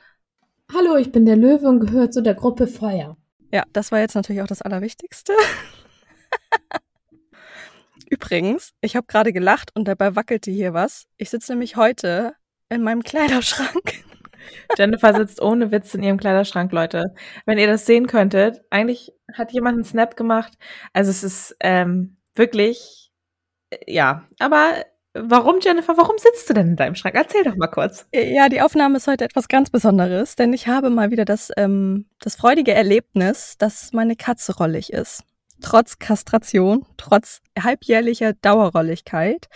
Hallo, 0.74 0.96
ich 0.96 1.12
bin 1.12 1.28
der 1.28 1.36
Löwe 1.36 1.68
und 1.68 1.80
gehöre 1.80 2.10
zu 2.10 2.24
der 2.24 2.34
Gruppe 2.34 2.66
Feuer. 2.66 3.18
Ja, 3.54 3.64
das 3.72 3.92
war 3.92 4.00
jetzt 4.00 4.16
natürlich 4.16 4.42
auch 4.42 4.48
das 4.48 4.64
Allerwichtigste. 4.64 5.34
Übrigens, 8.10 8.72
ich 8.82 8.96
habe 8.96 9.06
gerade 9.06 9.32
gelacht 9.32 9.70
und 9.76 9.88
dabei 9.88 10.16
wackelte 10.16 10.50
hier 10.50 10.74
was. 10.74 11.06
Ich 11.18 11.30
sitze 11.30 11.52
nämlich 11.52 11.76
heute 11.76 12.34
in 12.70 12.82
meinem 12.82 13.04
Kleiderschrank. 13.04 14.04
Jennifer 14.78 15.14
sitzt 15.14 15.40
ohne 15.40 15.72
Witz 15.72 15.94
in 15.94 16.02
ihrem 16.02 16.18
Kleiderschrank, 16.18 16.72
Leute. 16.72 17.14
Wenn 17.46 17.60
ihr 17.60 17.68
das 17.68 17.86
sehen 17.86 18.08
könntet, 18.08 18.62
eigentlich 18.72 19.14
hat 19.34 19.52
jemand 19.52 19.76
einen 19.76 19.84
Snap 19.84 20.18
gemacht. 20.18 20.54
Also 20.94 21.12
es 21.12 21.24
ist 21.24 21.56
ähm, 21.60 22.18
wirklich, 22.34 23.12
äh, 23.70 23.94
ja, 23.94 24.26
aber 24.40 24.84
Warum, 25.14 25.60
Jennifer? 25.62 25.98
Warum 25.98 26.18
sitzt 26.18 26.50
du 26.50 26.54
denn 26.54 26.70
in 26.70 26.76
deinem 26.78 26.96
Schrank? 26.96 27.16
Erzähl 27.16 27.44
doch 27.44 27.58
mal 27.58 27.68
kurz. 27.68 28.08
Ja, 28.14 28.48
die 28.48 28.62
Aufnahme 28.62 28.98
ist 28.98 29.08
heute 29.08 29.26
etwas 29.26 29.50
ganz 29.50 29.70
Besonderes, 29.70 30.36
denn 30.36 30.54
ich 30.54 30.68
habe 30.68 30.90
mal 30.90 31.12
wieder 31.12 31.26
das, 31.26 31.52
ähm, 31.58 32.06
das 32.20 32.36
freudige 32.36 32.74
Erlebnis, 32.74 33.56
dass 33.58 33.92
meine 33.92 34.16
Katze 34.16 34.56
rollig 34.56 34.94
ist. 34.94 35.24
Trotz 35.62 36.00
Kastration, 36.00 36.86
trotz 36.98 37.42
halbjährlicher 37.62 38.34
Dauerrolligkeit 38.34 39.48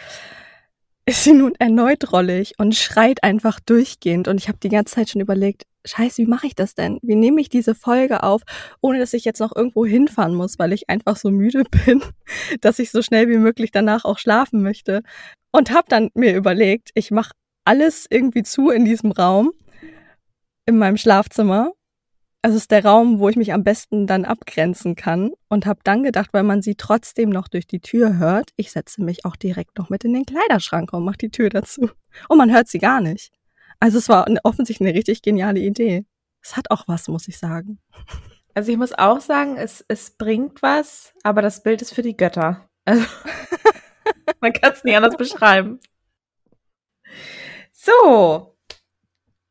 ist 1.07 1.24
sie 1.24 1.33
nun 1.33 1.53
erneut 1.59 2.12
rollig 2.12 2.55
und 2.57 2.75
schreit 2.75 3.24
einfach 3.24 3.59
durchgehend. 3.59 4.27
Und 4.27 4.39
ich 4.39 4.47
habe 4.47 4.57
die 4.57 4.69
ganze 4.69 4.95
Zeit 4.95 5.09
schon 5.09 5.21
überlegt, 5.21 5.63
scheiße, 5.85 6.17
wie 6.24 6.25
mache 6.25 6.47
ich 6.47 6.55
das 6.55 6.74
denn? 6.74 6.97
Wie 7.03 7.15
nehme 7.15 7.39
ich 7.41 7.50
diese 7.50 7.75
Folge 7.75 8.24
auf, 8.24 8.41
ohne 8.81 8.97
dass 8.97 9.13
ich 9.13 9.24
jetzt 9.24 9.39
noch 9.39 9.55
irgendwo 9.55 9.85
hinfahren 9.85 10.33
muss, 10.33 10.57
weil 10.57 10.74
ich 10.74 10.89
einfach 10.89 11.15
so 11.15 11.29
müde 11.29 11.63
bin, 11.85 12.03
dass 12.62 12.79
ich 12.79 12.91
so 12.91 13.03
schnell 13.03 13.29
wie 13.29 13.38
möglich 13.38 13.71
danach 13.71 14.03
auch 14.03 14.17
schlafen 14.17 14.63
möchte. 14.63 15.03
Und 15.55 15.71
habe 15.71 15.88
dann 15.88 16.09
mir 16.15 16.35
überlegt, 16.35 16.91
ich 16.95 17.12
mache 17.12 17.31
alles 17.63 18.07
irgendwie 18.09 18.43
zu 18.43 18.71
in 18.71 18.83
diesem 18.83 19.13
Raum, 19.13 19.53
in 20.65 20.77
meinem 20.77 20.97
Schlafzimmer. 20.97 21.71
Also 22.41 22.57
es 22.57 22.63
ist 22.63 22.71
der 22.71 22.83
Raum, 22.83 23.19
wo 23.19 23.29
ich 23.29 23.38
mich 23.38 23.53
am 23.53 23.63
besten 23.63 24.05
dann 24.05 24.25
abgrenzen 24.25 24.97
kann 24.97 25.31
und 25.47 25.65
habe 25.65 25.79
dann 25.85 26.03
gedacht, 26.03 26.31
weil 26.33 26.43
man 26.43 26.62
sie 26.62 26.75
trotzdem 26.75 27.29
noch 27.29 27.47
durch 27.47 27.67
die 27.67 27.79
Tür 27.79 28.17
hört, 28.17 28.50
ich 28.57 28.74
setze 28.74 29.01
mich 29.01 29.24
auch 29.24 29.38
direkt 29.38 29.77
noch 29.77 29.89
mit 29.89 30.03
in 30.03 30.12
den 30.12 30.25
Kleiderschrank 30.25 30.91
und 30.91 31.05
mache 31.05 31.19
die 31.19 31.31
Tür 31.31 31.50
dazu. 31.50 31.89
Und 32.27 32.38
man 32.38 32.51
hört 32.51 32.67
sie 32.67 32.79
gar 32.79 33.00
nicht. 33.00 33.31
Also 33.79 33.97
es 33.97 34.09
war 34.09 34.27
offensichtlich 34.43 34.89
eine 34.89 35.00
richtig 35.00 35.21
geniale 35.21 35.62
Idee. 35.62 36.03
Es 36.43 36.57
hat 36.57 36.69
auch 36.69 36.83
was, 36.89 37.07
muss 37.07 37.29
ich 37.29 37.38
sagen. 37.38 37.79
Also 38.55 38.74
ich 38.74 38.77
muss 38.77 38.91
auch 38.91 39.21
sagen, 39.21 39.55
es, 39.55 39.85
es 39.88 40.12
bringt 40.12 40.62
was, 40.62 41.13
aber 41.24 41.41
das 41.41 41.63
Bild 41.63 41.81
ist 41.81 41.93
für 41.93 42.01
die 42.01 42.17
Götter. 42.17 42.69
Also 42.83 43.05
Man 44.41 44.53
kann 44.53 44.74
es 44.74 44.84
nicht 44.84 44.96
anders 44.96 45.17
beschreiben. 45.17 45.79
So, 47.72 48.55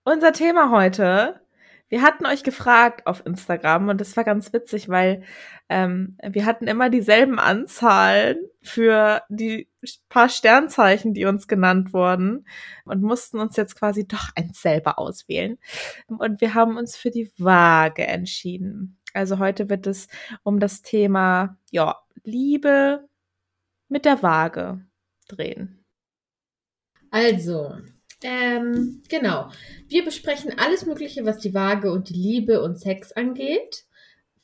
unser 0.05 0.33
Thema 0.33 0.71
heute. 0.71 1.41
Wir 1.89 2.03
hatten 2.03 2.27
euch 2.27 2.43
gefragt 2.43 3.07
auf 3.07 3.25
Instagram 3.25 3.89
und 3.89 4.01
das 4.01 4.17
war 4.17 4.25
ganz 4.25 4.53
witzig, 4.53 4.89
weil 4.89 5.23
ähm, 5.69 6.17
wir 6.23 6.45
hatten 6.45 6.67
immer 6.67 6.91
dieselben 6.91 7.39
Anzahlen 7.39 8.37
für 8.63 9.23
die 9.29 9.69
paar 10.09 10.29
Sternzeichen, 10.29 11.15
die 11.15 11.27
uns 11.27 11.47
genannt 11.47 11.93
wurden 11.93 12.47
und 12.85 13.03
mussten 13.03 13.39
uns 13.39 13.57
jetzt 13.57 13.77
quasi 13.77 14.09
doch 14.09 14.31
eins 14.35 14.61
selber 14.61 14.99
auswählen. 14.99 15.59
Und 16.09 16.41
wir 16.41 16.55
haben 16.55 16.79
uns 16.79 16.97
für 16.97 17.11
die 17.11 17.31
Waage 17.39 18.07
entschieden. 18.07 18.99
Also 19.13 19.39
heute 19.39 19.69
wird 19.69 19.87
es 19.87 20.09
um 20.43 20.59
das 20.59 20.83
Thema 20.83 21.59
ja, 21.71 21.99
Liebe, 22.25 23.09
mit 23.89 24.05
der 24.05 24.23
Waage 24.23 24.85
drehen. 25.29 25.85
Also, 27.11 27.77
ähm, 28.23 29.03
genau. 29.09 29.51
Wir 29.87 30.05
besprechen 30.05 30.53
alles 30.59 30.87
Mögliche, 30.87 31.25
was 31.25 31.39
die 31.39 31.55
Waage 31.55 31.93
und 31.93 32.09
die 32.09 32.15
Liebe 32.15 32.63
und 32.63 32.81
Sex 32.81 33.13
angeht. 33.13 33.85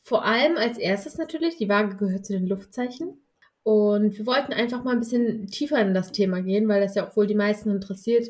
Vor 0.03 0.25
allem 0.25 0.57
als 0.57 0.79
erstes 0.79 1.19
natürlich, 1.19 1.57
die 1.57 1.69
Waage 1.69 1.97
gehört 1.97 2.27
zu 2.27 2.33
den 2.33 2.47
Luftzeichen. 2.47 3.23
Und 3.63 4.17
wir 4.17 4.27
wollten 4.27 4.53
einfach 4.53 4.85
mal 4.85 4.93
ein 4.93 5.01
bisschen 5.01 5.47
tiefer 5.47 5.81
in 5.81 5.95
das 5.95 6.13
Thema 6.13 6.43
gehen, 6.43 6.69
weil 6.69 6.81
das 6.81 6.95
ja 6.95 7.07
auch 7.07 7.17
wohl 7.17 7.27
die 7.27 7.35
meisten 7.35 7.71
interessiert. 7.71 8.29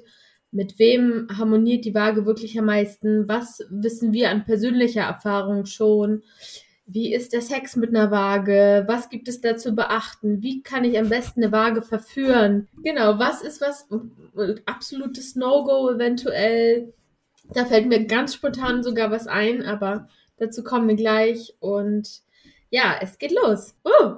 Mit 0.52 0.78
wem 0.78 1.28
harmoniert 1.36 1.84
die 1.84 1.94
Waage 1.94 2.26
wirklich 2.26 2.58
am 2.58 2.66
meisten? 2.66 3.28
Was 3.28 3.60
wissen 3.70 4.12
wir 4.12 4.30
an 4.30 4.44
persönlicher 4.44 5.02
Erfahrung 5.02 5.66
schon? 5.66 6.22
Wie 6.92 7.14
ist 7.14 7.32
der 7.32 7.40
Sex 7.40 7.76
mit 7.76 7.90
einer 7.90 8.10
Waage? 8.10 8.84
Was 8.88 9.10
gibt 9.10 9.28
es 9.28 9.40
da 9.40 9.56
zu 9.56 9.72
beachten? 9.74 10.42
Wie 10.42 10.62
kann 10.62 10.84
ich 10.84 10.98
am 10.98 11.08
besten 11.08 11.42
eine 11.42 11.52
Waage 11.52 11.82
verführen? 11.82 12.68
Genau, 12.82 13.18
was 13.18 13.42
ist 13.42 13.60
was 13.60 13.88
absolutes 14.66 15.36
No-Go 15.36 15.90
eventuell? 15.90 16.92
Da 17.52 17.64
fällt 17.64 17.86
mir 17.86 18.06
ganz 18.06 18.34
spontan 18.34 18.82
sogar 18.82 19.10
was 19.10 19.28
ein, 19.28 19.64
aber 19.64 20.08
dazu 20.38 20.64
kommen 20.64 20.88
wir 20.88 20.96
gleich. 20.96 21.54
Und 21.60 22.22
ja, 22.70 22.96
es 23.00 23.18
geht 23.18 23.32
los. 23.32 23.74
Uh! 23.84 24.16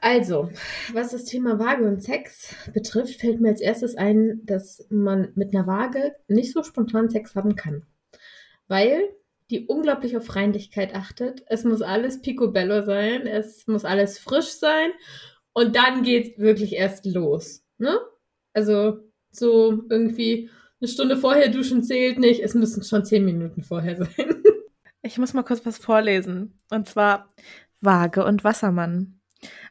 Also, 0.00 0.48
was 0.92 1.10
das 1.10 1.24
Thema 1.24 1.58
Waage 1.58 1.86
und 1.86 2.02
Sex 2.02 2.54
betrifft, 2.72 3.20
fällt 3.20 3.40
mir 3.40 3.50
als 3.50 3.60
erstes 3.60 3.96
ein, 3.96 4.40
dass 4.44 4.84
man 4.90 5.32
mit 5.34 5.54
einer 5.54 5.66
Waage 5.66 6.14
nicht 6.28 6.52
so 6.52 6.62
spontan 6.62 7.08
Sex 7.08 7.34
haben 7.34 7.56
kann. 7.56 7.84
Weil 8.68 9.08
die 9.52 9.66
unglaublich 9.66 10.16
auf 10.16 10.34
Reinlichkeit 10.34 10.94
achtet. 10.94 11.44
Es 11.46 11.64
muss 11.64 11.82
alles 11.82 12.22
picobello 12.22 12.82
sein, 12.82 13.26
es 13.26 13.66
muss 13.66 13.84
alles 13.84 14.18
frisch 14.18 14.52
sein 14.52 14.90
und 15.52 15.76
dann 15.76 16.02
geht's 16.02 16.38
wirklich 16.38 16.72
erst 16.72 17.04
los. 17.04 17.62
Ne? 17.78 17.98
Also 18.54 18.98
so 19.30 19.84
irgendwie 19.90 20.50
eine 20.80 20.88
Stunde 20.88 21.16
vorher 21.16 21.48
duschen 21.48 21.82
zählt 21.82 22.18
nicht, 22.18 22.42
es 22.42 22.54
müssen 22.54 22.82
schon 22.82 23.04
zehn 23.04 23.24
Minuten 23.24 23.62
vorher 23.62 23.96
sein. 23.98 24.42
Ich 25.02 25.18
muss 25.18 25.34
mal 25.34 25.42
kurz 25.42 25.66
was 25.66 25.78
vorlesen. 25.78 26.58
Und 26.70 26.88
zwar 26.88 27.28
Waage 27.80 28.24
und 28.24 28.44
Wassermann. 28.44 29.20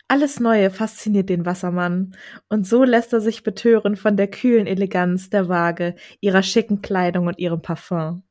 Alles 0.08 0.42
Neue 0.42 0.70
fasziniert 0.70 1.30
den 1.30 1.46
Wassermann, 1.46 2.18
und 2.50 2.68
so 2.68 2.84
lässt 2.84 3.14
er 3.14 3.22
sich 3.22 3.44
betören 3.44 3.96
von 3.96 4.18
der 4.18 4.28
kühlen 4.28 4.68
Eleganz 4.68 5.30
der 5.30 5.48
Waage, 5.48 5.96
ihrer 6.20 6.44
schicken 6.44 6.82
Kleidung 6.82 7.28
und 7.28 7.40
ihrem 7.40 7.62
Parfum. 7.62 8.24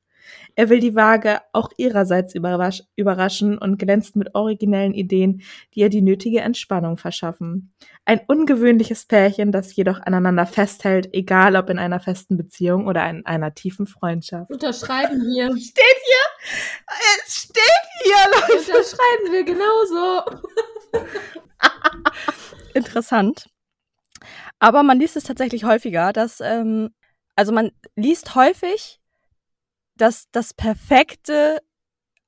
Er 0.54 0.68
will 0.68 0.80
die 0.80 0.94
Waage 0.94 1.40
auch 1.52 1.70
ihrerseits 1.76 2.34
überrasch 2.34 2.82
überraschen 2.96 3.58
und 3.58 3.78
glänzt 3.78 4.16
mit 4.16 4.34
originellen 4.34 4.94
Ideen, 4.94 5.42
die 5.74 5.80
ihr 5.80 5.88
die 5.88 6.02
nötige 6.02 6.40
Entspannung 6.40 6.96
verschaffen. 6.96 7.72
Ein 8.04 8.20
ungewöhnliches 8.26 9.06
Pärchen, 9.06 9.52
das 9.52 9.74
jedoch 9.74 10.00
aneinander 10.00 10.46
festhält, 10.46 11.08
egal 11.12 11.56
ob 11.56 11.70
in 11.70 11.78
einer 11.78 12.00
festen 12.00 12.36
Beziehung 12.36 12.86
oder 12.86 13.08
in 13.08 13.24
einer 13.26 13.54
tiefen 13.54 13.86
Freundschaft. 13.86 14.50
Unterschreiben 14.50 15.20
wir. 15.20 15.46
Steht 15.56 15.84
hier! 16.04 16.20
Es 17.26 17.42
steht 17.42 17.62
hier, 18.02 18.16
Leute! 18.32 18.72
Unterschreiben 18.72 19.32
wir 19.32 19.44
genauso. 19.44 20.40
Interessant. 22.74 23.46
Aber 24.58 24.82
man 24.82 24.98
liest 24.98 25.16
es 25.16 25.24
tatsächlich 25.24 25.64
häufiger, 25.64 26.12
dass, 26.12 26.40
ähm, 26.40 26.90
also 27.34 27.52
man 27.52 27.70
liest 27.96 28.34
häufig, 28.34 28.99
dass 30.00 30.30
das 30.32 30.54
perfekte 30.54 31.60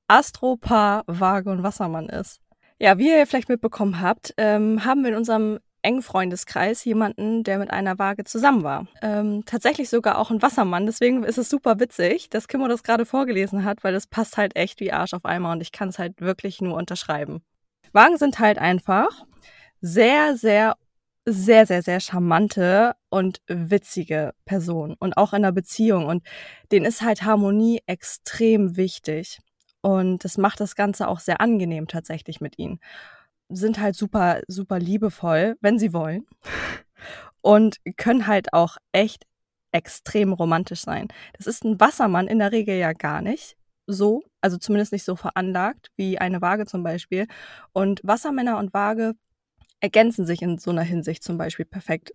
Astropaar 0.07 1.03
Waage 1.07 1.49
und 1.49 1.63
Wassermann 1.63 2.09
ist. 2.09 2.39
Ja, 2.79 2.97
wie 2.97 3.09
ihr 3.09 3.25
vielleicht 3.25 3.49
mitbekommen 3.49 4.01
habt, 4.01 4.33
ähm, 4.37 4.83
haben 4.83 5.03
wir 5.03 5.11
in 5.11 5.17
unserem 5.17 5.59
engen 5.81 6.01
Freundeskreis 6.01 6.83
jemanden, 6.85 7.43
der 7.43 7.57
mit 7.57 7.71
einer 7.71 7.99
Waage 7.99 8.23
zusammen 8.23 8.63
war. 8.63 8.87
Ähm, 9.01 9.43
tatsächlich 9.45 9.89
sogar 9.89 10.17
auch 10.17 10.31
ein 10.31 10.41
Wassermann. 10.41 10.85
Deswegen 10.85 11.23
ist 11.23 11.37
es 11.37 11.49
super 11.49 11.79
witzig, 11.79 12.29
dass 12.29 12.47
Kimmo 12.47 12.67
das 12.67 12.83
gerade 12.83 13.05
vorgelesen 13.05 13.65
hat, 13.65 13.83
weil 13.83 13.93
das 13.93 14.07
passt 14.07 14.37
halt 14.37 14.55
echt 14.55 14.79
wie 14.79 14.91
Arsch 14.91 15.13
auf 15.13 15.25
Eimer 15.25 15.51
und 15.51 15.61
ich 15.61 15.71
kann 15.71 15.89
es 15.89 15.99
halt 15.99 16.21
wirklich 16.21 16.61
nur 16.61 16.75
unterschreiben. 16.75 17.41
Wagen 17.91 18.17
sind 18.17 18.39
halt 18.39 18.57
einfach 18.57 19.25
sehr, 19.81 20.37
sehr 20.37 20.75
sehr, 21.25 21.65
sehr, 21.65 21.81
sehr 21.81 21.99
charmante 21.99 22.95
und 23.09 23.41
witzige 23.47 24.33
Person 24.45 24.95
und 24.99 25.17
auch 25.17 25.33
in 25.33 25.37
einer 25.37 25.51
Beziehung. 25.51 26.05
Und 26.05 26.23
denen 26.71 26.85
ist 26.85 27.01
halt 27.01 27.23
Harmonie 27.23 27.81
extrem 27.87 28.75
wichtig. 28.77 29.39
Und 29.81 30.23
das 30.25 30.37
macht 30.37 30.59
das 30.59 30.75
Ganze 30.75 31.07
auch 31.07 31.19
sehr 31.19 31.41
angenehm 31.41 31.87
tatsächlich 31.87 32.41
mit 32.41 32.57
ihnen. 32.59 32.79
Sind 33.49 33.79
halt 33.79 33.95
super, 33.95 34.41
super 34.47 34.79
liebevoll, 34.79 35.55
wenn 35.61 35.79
sie 35.79 35.93
wollen. 35.93 36.25
Und 37.41 37.77
können 37.97 38.27
halt 38.27 38.53
auch 38.53 38.77
echt 38.93 39.25
extrem 39.71 40.33
romantisch 40.33 40.81
sein. 40.81 41.07
Das 41.37 41.47
ist 41.47 41.65
ein 41.65 41.79
Wassermann 41.79 42.27
in 42.27 42.39
der 42.39 42.51
Regel 42.51 42.75
ja 42.77 42.93
gar 42.93 43.21
nicht 43.21 43.57
so, 43.87 44.23
also 44.41 44.57
zumindest 44.57 44.93
nicht 44.93 45.03
so 45.03 45.15
veranlagt 45.15 45.91
wie 45.97 46.17
eine 46.17 46.41
Waage 46.41 46.65
zum 46.65 46.83
Beispiel. 46.83 47.27
Und 47.73 48.01
Wassermänner 48.03 48.57
und 48.57 48.73
Waage 48.73 49.13
ergänzen 49.83 50.25
sich 50.25 50.41
in 50.41 50.57
so 50.57 50.71
einer 50.71 50.81
Hinsicht 50.81 51.23
zum 51.23 51.37
Beispiel 51.37 51.65
perfekt. 51.65 52.13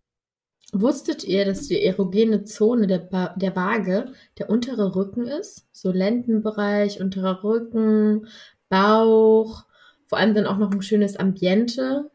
Wusstet 0.73 1.23
ihr, 1.23 1.45
dass 1.45 1.69
die 1.69 1.83
erogene 1.83 2.45
Zone 2.45 2.87
der, 2.87 2.99
ba 2.99 3.35
der 3.37 3.55
Waage 3.55 4.13
der 4.39 4.49
untere 4.49 4.97
Rücken 4.97 5.27
ist? 5.27 5.67
So 5.71 5.93
Lendenbereich, 5.93 7.01
unterer 7.01 7.45
Rücken, 7.45 8.27
Bauch, 8.71 9.65
vor 10.07 10.19
allem 10.19 10.35
dann 10.35 10.47
auch 10.47 10.57
noch 10.57 10.71
ein 10.71 10.83
schönes 10.83 11.17
Ambiente. 11.17 12.11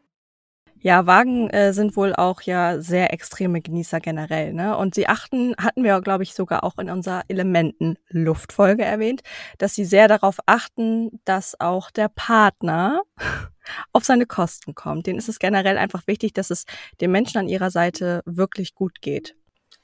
Ja, 0.84 1.08
Wagen 1.08 1.50
äh, 1.50 1.72
sind 1.72 1.96
wohl 1.96 2.14
auch 2.14 2.42
ja 2.42 2.82
sehr 2.82 3.14
extreme 3.14 3.62
Genießer 3.62 4.02
generell, 4.02 4.52
ne? 4.52 4.76
Und 4.76 4.96
sie 4.96 5.08
achten, 5.08 5.56
hatten 5.58 5.86
wir, 5.86 6.02
glaube 6.02 6.24
ich, 6.24 6.34
sogar 6.34 6.66
auch 6.66 6.78
in 6.78 6.90
unserer 6.90 7.24
Elementen-Luftfolge 7.30 8.84
erwähnt, 8.84 9.22
dass 9.60 9.76
sie 9.76 9.86
sehr 9.86 10.10
darauf 10.10 10.40
achten, 10.46 11.22
dass 11.24 11.58
auch 11.62 11.90
der 11.90 12.10
Partner 12.10 13.02
auf 13.94 14.04
seine 14.04 14.26
Kosten 14.26 14.76
kommt. 14.76 15.08
Denen 15.08 15.20
ist 15.20 15.30
es 15.30 15.40
generell 15.40 15.78
einfach 15.78 16.06
wichtig, 16.06 16.34
dass 16.34 16.50
es 16.50 16.66
den 17.00 17.12
Menschen 17.12 17.38
an 17.38 17.48
ihrer 17.48 17.72
Seite 17.72 18.22
wirklich 18.26 18.76
gut 18.76 19.02
geht. 19.02 19.36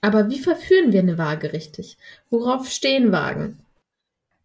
Aber 0.01 0.29
wie 0.29 0.39
verführen 0.39 0.91
wir 0.91 0.99
eine 0.99 1.17
Waage 1.17 1.53
richtig? 1.53 1.97
Worauf 2.29 2.69
stehen 2.69 3.13
Wagen? 3.13 3.59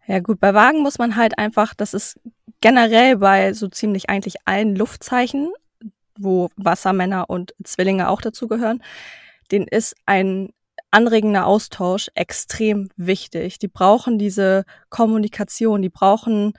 Ja 0.06 0.20
gut, 0.20 0.38
bei 0.38 0.54
Wagen 0.54 0.82
muss 0.82 0.98
man 0.98 1.16
halt 1.16 1.36
einfach, 1.36 1.74
das 1.74 1.94
ist 1.94 2.20
generell 2.60 3.16
bei 3.16 3.54
so 3.54 3.66
ziemlich 3.66 4.08
eigentlich 4.08 4.36
allen 4.44 4.76
Luftzeichen, 4.76 5.50
wo 6.18 6.50
Wassermänner 6.56 7.28
und 7.28 7.54
Zwillinge 7.64 8.08
auch 8.08 8.20
dazugehören, 8.20 8.82
den 9.50 9.64
ist 9.64 9.94
ein 10.06 10.50
anregender 10.90 11.46
Austausch 11.46 12.08
extrem 12.14 12.88
wichtig. 12.96 13.58
Die 13.58 13.68
brauchen 13.68 14.18
diese 14.18 14.64
Kommunikation, 14.90 15.82
die 15.82 15.88
brauchen 15.90 16.54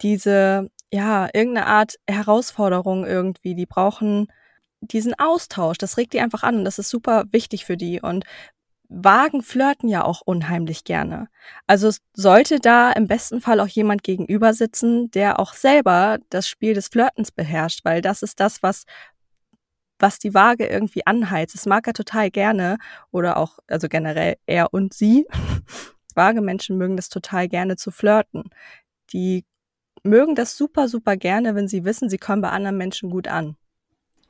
diese, 0.00 0.70
ja, 0.90 1.28
irgendeine 1.32 1.66
Art 1.66 1.96
Herausforderung 2.08 3.06
irgendwie, 3.06 3.54
die 3.54 3.66
brauchen 3.66 4.28
diesen 4.80 5.14
Austausch. 5.18 5.78
Das 5.78 5.98
regt 5.98 6.14
die 6.14 6.20
einfach 6.20 6.42
an 6.42 6.56
und 6.56 6.64
das 6.64 6.78
ist 6.78 6.88
super 6.88 7.24
wichtig 7.32 7.66
für 7.66 7.76
die. 7.76 8.00
Und 8.00 8.24
Wagen 8.92 9.42
flirten 9.42 9.88
ja 9.88 10.04
auch 10.04 10.20
unheimlich 10.20 10.82
gerne. 10.82 11.28
Also 11.68 11.90
sollte 12.12 12.58
da 12.58 12.90
im 12.90 13.06
besten 13.06 13.40
Fall 13.40 13.60
auch 13.60 13.68
jemand 13.68 14.02
gegenüber 14.02 14.52
sitzen, 14.52 15.10
der 15.12 15.38
auch 15.38 15.54
selber 15.54 16.18
das 16.28 16.48
Spiel 16.48 16.74
des 16.74 16.88
Flirtens 16.88 17.30
beherrscht, 17.30 17.84
weil 17.84 18.02
das 18.02 18.22
ist 18.22 18.40
das, 18.40 18.62
was 18.62 18.84
was 20.00 20.18
die 20.18 20.34
Waage 20.34 20.66
irgendwie 20.66 21.06
anheizt. 21.06 21.54
Das 21.54 21.66
mag 21.66 21.86
er 21.86 21.92
total 21.92 22.30
gerne 22.30 22.78
oder 23.10 23.36
auch, 23.36 23.58
also 23.68 23.88
generell 23.88 24.36
er 24.46 24.72
und 24.72 24.94
sie. 24.94 25.26
Waage-Menschen 26.14 26.76
mögen 26.76 26.96
das 26.96 27.08
total 27.08 27.48
gerne 27.48 27.76
zu 27.76 27.90
flirten. 27.90 28.44
Die 29.12 29.44
mögen 30.02 30.34
das 30.34 30.56
super, 30.56 30.88
super 30.88 31.16
gerne, 31.16 31.54
wenn 31.54 31.68
sie 31.68 31.84
wissen, 31.84 32.08
sie 32.08 32.18
kommen 32.18 32.42
bei 32.42 32.50
anderen 32.50 32.78
Menschen 32.78 33.10
gut 33.10 33.28
an. 33.28 33.56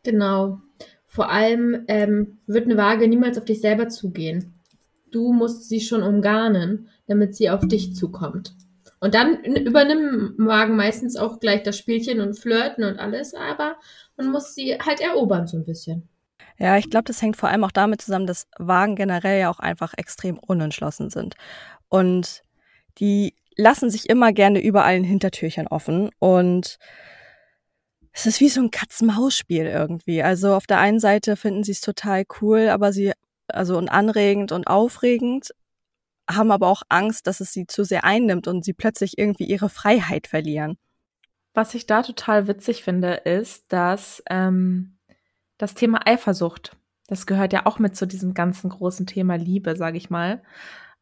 Genau. 0.02 0.61
Vor 1.12 1.29
allem 1.29 1.87
ähm, 1.88 2.38
wird 2.47 2.67
eine 2.67 2.76
Waage 2.76 3.09
niemals 3.09 3.37
auf 3.37 3.45
dich 3.45 3.61
selber 3.61 3.88
zugehen. 3.88 4.55
Du 5.11 5.33
musst 5.33 5.69
sie 5.69 5.81
schon 5.81 6.05
umgarnen, 6.05 6.88
damit 7.09 7.35
sie 7.35 7.50
auf 7.50 7.67
dich 7.67 7.97
zukommt. 7.97 8.55
Und 9.00 9.17
dann 9.17 9.43
übernimmt 9.43 10.38
Wagen 10.38 10.76
meistens 10.76 11.17
auch 11.17 11.40
gleich 11.40 11.64
das 11.64 11.76
Spielchen 11.76 12.21
und 12.21 12.38
Flirten 12.38 12.85
und 12.85 13.00
alles, 13.00 13.35
aber 13.35 13.75
man 14.17 14.31
muss 14.31 14.55
sie 14.55 14.79
halt 14.79 15.00
erobern 15.00 15.49
so 15.49 15.57
ein 15.57 15.64
bisschen. 15.64 16.09
Ja, 16.59 16.76
ich 16.76 16.90
glaube, 16.90 17.07
das 17.07 17.21
hängt 17.21 17.37
vor 17.37 17.49
allem 17.49 17.64
auch 17.64 17.73
damit 17.73 18.02
zusammen, 18.02 18.29
dass 18.29 18.47
Wagen 18.57 18.95
generell 18.95 19.40
ja 19.40 19.50
auch 19.50 19.59
einfach 19.59 19.95
extrem 19.97 20.38
unentschlossen 20.38 21.11
sind. 21.11 21.35
Und 21.88 22.45
die 22.99 23.35
lassen 23.57 23.90
sich 23.90 24.09
immer 24.09 24.33
gerne 24.33 24.62
überall 24.62 24.95
ein 24.95 25.02
Hintertürchen 25.02 25.67
offen 25.67 26.11
und 26.21 26.79
es 28.21 28.27
ist 28.27 28.41
wie 28.41 28.49
so 28.49 28.61
ein 28.61 28.71
Katz-Maus-Spiel 28.71 29.67
irgendwie. 29.67 30.23
Also 30.23 30.55
auf 30.55 30.67
der 30.67 30.79
einen 30.79 31.00
Seite 31.00 31.37
finden 31.37 31.65
sie 31.65 31.73
es 31.73 31.81
total 31.81 32.25
cool, 32.41 32.69
aber 32.69 32.93
sie, 32.93 33.12
also 33.49 33.79
und 33.79 33.89
anregend 33.89 34.53
und 34.53 34.67
aufregend, 34.67 35.50
haben 36.29 36.50
aber 36.50 36.69
auch 36.69 36.83
Angst, 36.89 37.27
dass 37.27 37.41
es 37.41 37.53
sie 37.53 37.67
zu 37.67 37.85
sehr 37.85 38.05
einnimmt 38.05 38.47
und 38.47 38.65
sie 38.65 38.75
plötzlich 38.75 39.19
irgendwie 39.19 39.45
ihre 39.45 39.69
Freiheit 39.69 40.27
verlieren. 40.27 40.77
Was 41.55 41.75
ich 41.75 41.87
da 41.87 42.03
total 42.03 42.47
witzig 42.47 42.85
finde, 42.85 43.15
ist, 43.15 43.73
dass 43.73 44.23
ähm, 44.29 44.99
das 45.59 45.75
Thema 45.75 46.07
Eifersucht, 46.07 46.77
das 47.09 47.27
gehört 47.27 47.53
ja 47.53 47.67
auch 47.67 47.79
mit 47.79 47.97
zu 47.97 48.07
diesem 48.07 48.35
ganzen 48.35 48.71
großen 48.71 49.07
Thema 49.07 49.37
Liebe, 49.37 49.77
sage 49.77 49.97
ich 49.97 50.11
mal, 50.11 50.43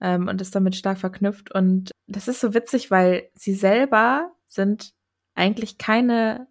ähm, 0.00 0.28
und 0.28 0.40
ist 0.40 0.54
damit 0.54 0.76
stark 0.76 0.98
verknüpft. 0.98 1.52
Und 1.52 1.90
das 2.06 2.28
ist 2.28 2.40
so 2.40 2.54
witzig, 2.54 2.90
weil 2.90 3.28
sie 3.34 3.54
selber 3.54 4.32
sind 4.46 4.94
eigentlich 5.34 5.76
keine 5.78 6.46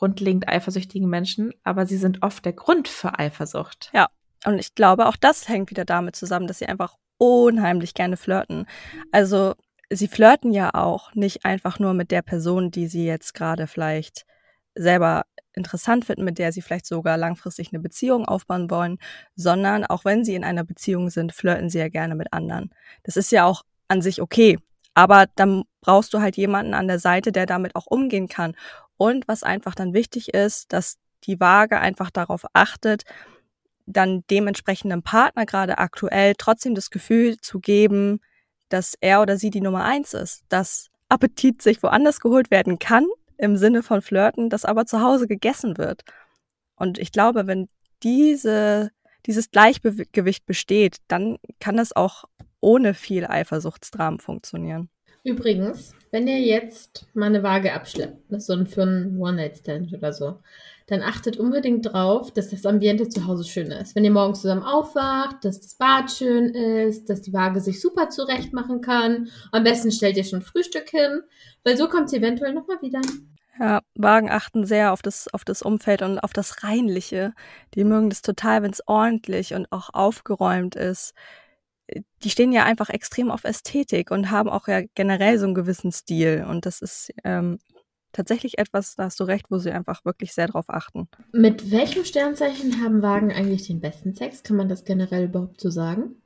grundlegend 0.00 0.48
eifersüchtigen 0.48 1.10
Menschen, 1.10 1.52
aber 1.62 1.84
sie 1.84 1.98
sind 1.98 2.22
oft 2.22 2.42
der 2.46 2.54
Grund 2.54 2.88
für 2.88 3.18
Eifersucht. 3.18 3.90
Ja, 3.92 4.06
und 4.46 4.58
ich 4.58 4.74
glaube, 4.74 5.06
auch 5.06 5.16
das 5.16 5.46
hängt 5.46 5.68
wieder 5.68 5.84
damit 5.84 6.16
zusammen, 6.16 6.46
dass 6.46 6.58
sie 6.58 6.64
einfach 6.64 6.96
unheimlich 7.18 7.92
gerne 7.92 8.16
flirten. 8.16 8.64
Also 9.12 9.56
sie 9.90 10.08
flirten 10.08 10.54
ja 10.54 10.70
auch 10.72 11.14
nicht 11.14 11.44
einfach 11.44 11.78
nur 11.78 11.92
mit 11.92 12.12
der 12.12 12.22
Person, 12.22 12.70
die 12.70 12.86
sie 12.86 13.04
jetzt 13.04 13.34
gerade 13.34 13.66
vielleicht 13.66 14.24
selber 14.74 15.24
interessant 15.52 16.06
finden, 16.06 16.24
mit 16.24 16.38
der 16.38 16.50
sie 16.50 16.62
vielleicht 16.62 16.86
sogar 16.86 17.18
langfristig 17.18 17.68
eine 17.70 17.80
Beziehung 17.80 18.24
aufbauen 18.24 18.70
wollen, 18.70 18.96
sondern 19.36 19.84
auch 19.84 20.06
wenn 20.06 20.24
sie 20.24 20.34
in 20.34 20.44
einer 20.44 20.64
Beziehung 20.64 21.10
sind, 21.10 21.34
flirten 21.34 21.68
sie 21.68 21.78
ja 21.78 21.90
gerne 21.90 22.14
mit 22.14 22.32
anderen. 22.32 22.72
Das 23.02 23.18
ist 23.18 23.32
ja 23.32 23.44
auch 23.44 23.64
an 23.88 24.00
sich 24.00 24.22
okay. 24.22 24.56
Aber 24.94 25.26
dann 25.34 25.64
brauchst 25.82 26.14
du 26.14 26.20
halt 26.22 26.38
jemanden 26.38 26.72
an 26.72 26.88
der 26.88 26.98
Seite, 26.98 27.32
der 27.32 27.44
damit 27.44 27.76
auch 27.76 27.86
umgehen 27.86 28.28
kann. 28.28 28.56
Und 29.00 29.26
was 29.28 29.42
einfach 29.42 29.74
dann 29.74 29.94
wichtig 29.94 30.34
ist, 30.34 30.74
dass 30.74 30.98
die 31.24 31.40
Waage 31.40 31.80
einfach 31.80 32.10
darauf 32.10 32.44
achtet, 32.52 33.04
dann 33.86 34.24
dementsprechenden 34.28 35.02
Partner 35.02 35.46
gerade 35.46 35.78
aktuell 35.78 36.34
trotzdem 36.36 36.74
das 36.74 36.90
Gefühl 36.90 37.38
zu 37.38 37.60
geben, 37.60 38.20
dass 38.68 38.98
er 39.00 39.22
oder 39.22 39.38
sie 39.38 39.48
die 39.48 39.62
Nummer 39.62 39.84
eins 39.86 40.12
ist, 40.12 40.42
dass 40.50 40.90
Appetit 41.08 41.62
sich 41.62 41.82
woanders 41.82 42.20
geholt 42.20 42.50
werden 42.50 42.78
kann, 42.78 43.06
im 43.38 43.56
Sinne 43.56 43.82
von 43.82 44.02
Flirten, 44.02 44.50
das 44.50 44.66
aber 44.66 44.84
zu 44.84 45.00
Hause 45.00 45.26
gegessen 45.26 45.78
wird. 45.78 46.02
Und 46.76 46.98
ich 46.98 47.10
glaube, 47.10 47.46
wenn 47.46 47.70
diese, 48.02 48.90
dieses 49.24 49.50
Gleichgewicht 49.50 50.44
besteht, 50.44 50.98
dann 51.08 51.38
kann 51.58 51.78
das 51.78 51.96
auch 51.96 52.24
ohne 52.60 52.92
viel 52.92 53.24
Eifersuchtsdramen 53.24 54.20
funktionieren. 54.20 54.90
Übrigens, 55.22 55.94
wenn 56.10 56.26
ihr 56.26 56.40
jetzt 56.40 57.06
mal 57.14 57.26
eine 57.26 57.42
Waage 57.42 57.72
abschleppt, 57.72 58.32
ist 58.32 58.46
so 58.46 58.64
für 58.64 58.82
einen 58.82 59.18
One-Night-Stand 59.18 59.92
oder 59.92 60.12
so, 60.12 60.38
dann 60.86 61.02
achtet 61.02 61.36
unbedingt 61.36 61.92
drauf, 61.92 62.32
dass 62.32 62.50
das 62.50 62.66
Ambiente 62.66 63.08
zu 63.08 63.26
Hause 63.26 63.44
schön 63.44 63.70
ist. 63.70 63.94
Wenn 63.94 64.04
ihr 64.04 64.10
morgens 64.10 64.40
zusammen 64.40 64.64
aufwacht, 64.64 65.44
dass 65.44 65.60
das 65.60 65.74
Bad 65.74 66.10
schön 66.10 66.46
ist, 66.46 67.08
dass 67.08 67.22
die 67.22 67.32
Waage 67.32 67.60
sich 67.60 67.80
super 67.80 68.08
zurecht 68.08 68.52
machen 68.52 68.80
kann. 68.80 69.28
Am 69.52 69.62
besten 69.62 69.92
stellt 69.92 70.16
ihr 70.16 70.24
schon 70.24 70.42
Frühstück 70.42 70.88
hin, 70.88 71.20
weil 71.62 71.76
so 71.76 71.86
kommt 71.86 72.10
sie 72.10 72.16
eventuell 72.16 72.54
nochmal 72.54 72.82
wieder. 72.82 73.00
Ja, 73.60 73.82
Wagen 73.94 74.30
achten 74.30 74.64
sehr 74.64 74.92
auf 74.92 75.02
das, 75.02 75.28
auf 75.32 75.44
das 75.44 75.62
Umfeld 75.62 76.02
und 76.02 76.18
auf 76.18 76.32
das 76.32 76.64
Reinliche. 76.64 77.34
Die 77.74 77.84
mögen 77.84 78.08
das 78.08 78.22
total, 78.22 78.62
wenn 78.62 78.72
es 78.72 78.82
ordentlich 78.88 79.54
und 79.54 79.70
auch 79.70 79.90
aufgeräumt 79.92 80.76
ist 80.76 81.14
die 82.22 82.30
stehen 82.30 82.52
ja 82.52 82.64
einfach 82.64 82.90
extrem 82.90 83.30
auf 83.30 83.44
Ästhetik 83.44 84.10
und 84.10 84.30
haben 84.30 84.48
auch 84.48 84.68
ja 84.68 84.82
generell 84.94 85.38
so 85.38 85.46
einen 85.46 85.54
gewissen 85.54 85.92
Stil. 85.92 86.46
Und 86.48 86.66
das 86.66 86.80
ist 86.80 87.12
ähm, 87.24 87.58
tatsächlich 88.12 88.58
etwas, 88.58 88.96
da 88.96 89.04
hast 89.04 89.20
du 89.20 89.24
recht, 89.24 89.46
wo 89.50 89.58
sie 89.58 89.72
einfach 89.72 90.04
wirklich 90.04 90.32
sehr 90.32 90.48
drauf 90.48 90.66
achten. 90.68 91.08
Mit 91.32 91.70
welchem 91.70 92.04
Sternzeichen 92.04 92.82
haben 92.82 93.02
Wagen 93.02 93.32
eigentlich 93.32 93.66
den 93.66 93.80
besten 93.80 94.14
Sex? 94.14 94.42
Kann 94.42 94.56
man 94.56 94.68
das 94.68 94.84
generell 94.84 95.24
überhaupt 95.24 95.60
so 95.60 95.70
sagen? 95.70 96.16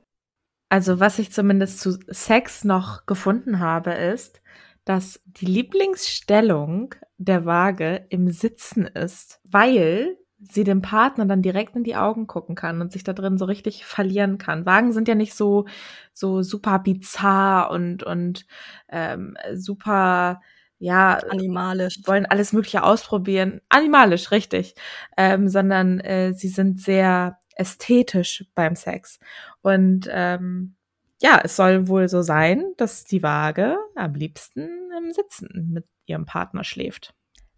Also, 0.69 0.99
was 0.99 1.19
ich 1.19 1.31
zumindest 1.31 1.79
zu 1.79 1.97
Sex 2.07 2.63
noch 2.63 3.05
gefunden 3.05 3.59
habe, 3.59 3.93
ist, 3.93 4.41
dass 4.83 5.21
die 5.25 5.45
Lieblingsstellung 5.45 6.95
der 7.17 7.45
Waage 7.45 8.05
im 8.09 8.29
Sitzen 8.31 8.85
ist, 8.85 9.39
weil 9.43 10.17
sie 10.49 10.63
dem 10.63 10.81
Partner 10.81 11.25
dann 11.25 11.41
direkt 11.41 11.75
in 11.75 11.83
die 11.83 11.95
Augen 11.95 12.27
gucken 12.27 12.55
kann 12.55 12.81
und 12.81 12.91
sich 12.91 13.03
da 13.03 13.13
drin 13.13 13.37
so 13.37 13.45
richtig 13.45 13.85
verlieren 13.85 14.37
kann. 14.37 14.65
Wagen 14.65 14.91
sind 14.91 15.07
ja 15.07 15.15
nicht 15.15 15.33
so 15.33 15.65
so 16.13 16.41
super 16.41 16.79
bizarr 16.79 17.71
und 17.71 18.03
und 18.03 18.45
ähm, 18.89 19.37
super 19.53 20.41
ja 20.77 21.19
animalisch. 21.29 21.99
wollen 22.05 22.25
alles 22.25 22.53
Mögliche 22.53 22.83
ausprobieren. 22.83 23.61
Animalisch 23.69 24.31
richtig. 24.31 24.75
Ähm, 25.17 25.47
sondern 25.47 25.99
äh, 25.99 26.33
sie 26.33 26.49
sind 26.49 26.79
sehr 26.79 27.39
ästhetisch 27.55 28.45
beim 28.55 28.75
Sex. 28.75 29.19
Und 29.61 30.07
ähm, 30.11 30.75
ja 31.21 31.41
es 31.43 31.55
soll 31.55 31.87
wohl 31.87 32.07
so 32.09 32.21
sein 32.21 32.73
dass 32.77 33.05
die 33.05 33.23
Waage 33.23 33.77
am 33.95 34.13
liebsten 34.13 34.91
im 34.97 35.11
Sitzen 35.11 35.69
mit 35.73 35.85
ihrem 36.05 36.25
Partner 36.25 36.63
schläft. 36.63 37.13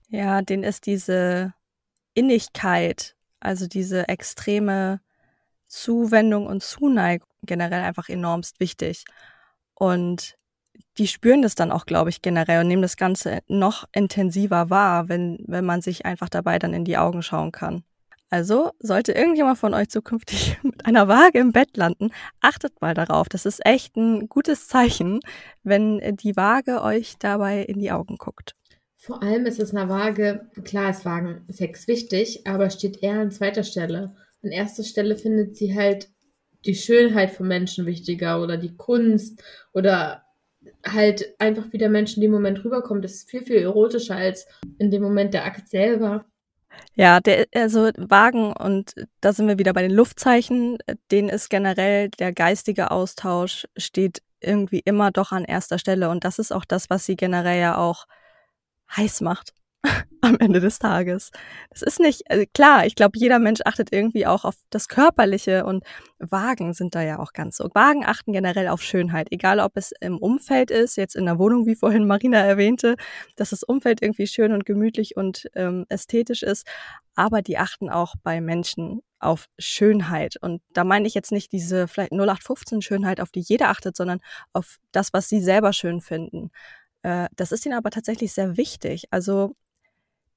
Ja 0.09 0.41
den 0.41 0.63
ist 0.63 0.85
diese 0.85 1.53
Innigkeit, 2.17 3.15
also 3.39 3.67
diese 3.67 4.07
extreme 4.07 5.01
Zuwendung 5.67 6.47
und 6.47 6.63
Zuneigung 6.63 7.27
generell 7.43 7.83
einfach 7.83 8.09
enormst 8.09 8.59
wichtig. 8.59 9.05
Und 9.75 10.35
die 10.97 11.07
spüren 11.07 11.43
das 11.43 11.53
dann 11.53 11.71
auch, 11.71 11.85
glaube 11.85 12.09
ich, 12.09 12.23
generell 12.23 12.61
und 12.61 12.67
nehmen 12.67 12.81
das 12.81 12.97
Ganze 12.97 13.41
noch 13.47 13.85
intensiver 13.93 14.71
wahr, 14.71 15.09
wenn, 15.09 15.37
wenn 15.45 15.63
man 15.63 15.81
sich 15.81 16.05
einfach 16.05 16.29
dabei 16.29 16.57
dann 16.57 16.73
in 16.73 16.85
die 16.85 16.97
Augen 16.97 17.21
schauen 17.21 17.51
kann. 17.51 17.83
Also, 18.29 18.71
sollte 18.79 19.13
irgendjemand 19.13 19.57
von 19.57 19.73
euch 19.73 19.89
zukünftig 19.89 20.57
mit 20.63 20.85
einer 20.85 21.07
Waage 21.07 21.39
im 21.39 21.51
Bett 21.51 21.77
landen, 21.77 22.09
achtet 22.41 22.81
mal 22.81 22.93
darauf. 22.95 23.29
Das 23.29 23.45
ist 23.45 23.63
echt 23.65 23.95
ein 23.95 24.27
gutes 24.27 24.67
Zeichen, 24.67 25.19
wenn 25.63 26.17
die 26.17 26.35
Waage 26.35 26.81
euch 26.81 27.15
dabei 27.19 27.61
in 27.61 27.79
die 27.79 27.91
Augen 27.91 28.17
guckt. 28.17 28.55
Vor 29.07 29.23
allem 29.23 29.45
ist 29.45 29.61
es 29.61 29.73
einer 29.73 29.87
Waage, 29.87 30.49
klar 30.65 30.89
ist 30.89 31.05
Wagen 31.05 31.45
Sex 31.47 31.87
wichtig, 31.87 32.45
aber 32.45 32.69
steht 32.69 33.01
eher 33.01 33.21
an 33.21 33.31
zweiter 33.31 33.63
Stelle. 33.63 34.13
An 34.43 34.51
erster 34.51 34.83
Stelle 34.83 35.15
findet 35.15 35.55
sie 35.55 35.73
halt 35.73 36.09
die 36.65 36.75
Schönheit 36.75 37.31
von 37.31 37.47
Menschen 37.47 37.85
wichtiger 37.85 38.41
oder 38.43 38.57
die 38.57 38.75
Kunst 38.75 39.41
oder 39.71 40.25
halt 40.85 41.35
einfach 41.39 41.71
wie 41.71 41.77
der 41.77 41.89
Mensch 41.89 42.17
in 42.17 42.21
dem 42.21 42.31
Moment 42.31 42.65
rüberkommt. 42.65 43.05
Das 43.05 43.13
ist 43.13 43.29
viel, 43.29 43.43
viel 43.43 43.55
erotischer 43.59 44.17
als 44.17 44.45
in 44.77 44.91
dem 44.91 45.03
Moment 45.03 45.33
der 45.33 45.45
Akt 45.45 45.69
selber. 45.69 46.25
Ja, 46.93 47.21
der, 47.21 47.45
also 47.55 47.89
Wagen 47.95 48.51
und 48.51 48.93
da 49.21 49.31
sind 49.31 49.47
wir 49.47 49.57
wieder 49.57 49.71
bei 49.71 49.83
den 49.83 49.91
Luftzeichen, 49.91 50.79
denen 51.11 51.29
ist 51.29 51.49
generell 51.49 52.09
der 52.09 52.33
geistige 52.33 52.91
Austausch 52.91 53.67
steht 53.77 54.21
irgendwie 54.41 54.81
immer 54.83 55.11
doch 55.11 55.31
an 55.31 55.45
erster 55.45 55.79
Stelle 55.79 56.09
und 56.09 56.25
das 56.25 56.39
ist 56.39 56.51
auch 56.51 56.65
das, 56.65 56.89
was 56.89 57.05
sie 57.05 57.15
generell 57.15 57.61
ja 57.61 57.77
auch 57.77 58.05
heiß 58.95 59.21
macht 59.21 59.53
am 60.21 60.37
Ende 60.39 60.59
des 60.59 60.79
Tages. 60.79 61.31
Das 61.69 61.81
ist 61.81 61.99
nicht, 61.99 62.29
also 62.29 62.45
klar, 62.53 62.85
ich 62.85 62.95
glaube, 62.95 63.17
jeder 63.17 63.39
Mensch 63.39 63.61
achtet 63.65 63.91
irgendwie 63.91 64.25
auch 64.25 64.45
auf 64.45 64.55
das 64.69 64.87
Körperliche 64.87 65.65
und 65.65 65.83
Wagen 66.19 66.73
sind 66.73 66.95
da 66.95 67.01
ja 67.01 67.19
auch 67.19 67.33
ganz 67.33 67.57
so. 67.57 67.69
Wagen 67.73 68.05
achten 68.05 68.33
generell 68.33 68.67
auf 68.67 68.81
Schönheit, 68.81 69.27
egal 69.31 69.59
ob 69.59 69.77
es 69.77 69.91
im 69.99 70.17
Umfeld 70.17 70.71
ist, 70.71 70.97
jetzt 70.97 71.15
in 71.15 71.25
der 71.25 71.39
Wohnung, 71.39 71.65
wie 71.65 71.75
vorhin 71.75 72.07
Marina 72.07 72.39
erwähnte, 72.39 72.95
dass 73.35 73.51
das 73.51 73.63
Umfeld 73.63 74.01
irgendwie 74.01 74.27
schön 74.27 74.51
und 74.51 74.65
gemütlich 74.65 75.15
und 75.15 75.47
ähm, 75.55 75.85
ästhetisch 75.89 76.43
ist, 76.43 76.67
aber 77.15 77.41
die 77.41 77.57
achten 77.57 77.89
auch 77.89 78.15
bei 78.23 78.41
Menschen 78.41 79.01
auf 79.19 79.47
Schönheit. 79.57 80.35
Und 80.41 80.61
da 80.73 80.83
meine 80.83 81.07
ich 81.07 81.13
jetzt 81.13 81.31
nicht 81.31 81.51
diese 81.51 81.87
vielleicht 81.87 82.11
0815 82.11 82.81
Schönheit, 82.81 83.19
auf 83.19 83.31
die 83.31 83.39
jeder 83.41 83.69
achtet, 83.69 83.95
sondern 83.95 84.19
auf 84.53 84.77
das, 84.91 85.13
was 85.13 85.27
sie 85.29 85.41
selber 85.41 85.73
schön 85.73 86.01
finden. 86.01 86.51
Äh, 87.07 87.29
das 87.37 87.53
ist 87.53 87.65
ihnen 87.65 87.77
aber 87.77 87.89
tatsächlich 87.89 88.33
sehr 88.33 88.57
wichtig. 88.57 89.05
Also 89.11 89.55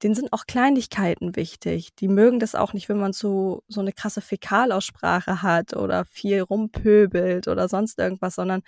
denen 0.04 0.14
sind 0.14 0.32
auch 0.32 0.46
Kleinigkeiten 0.46 1.34
wichtig. 1.34 1.96
Die 1.96 2.06
mögen 2.06 2.38
das 2.38 2.54
auch 2.54 2.72
nicht, 2.74 2.88
wenn 2.88 3.00
man 3.00 3.12
so, 3.12 3.64
so 3.66 3.80
eine 3.80 3.92
krasse 3.92 4.20
Fäkalaussprache 4.20 5.42
hat 5.42 5.74
oder 5.74 6.04
viel 6.04 6.40
rumpöbelt 6.42 7.48
oder 7.48 7.68
sonst 7.68 7.98
irgendwas, 7.98 8.36
sondern 8.36 8.62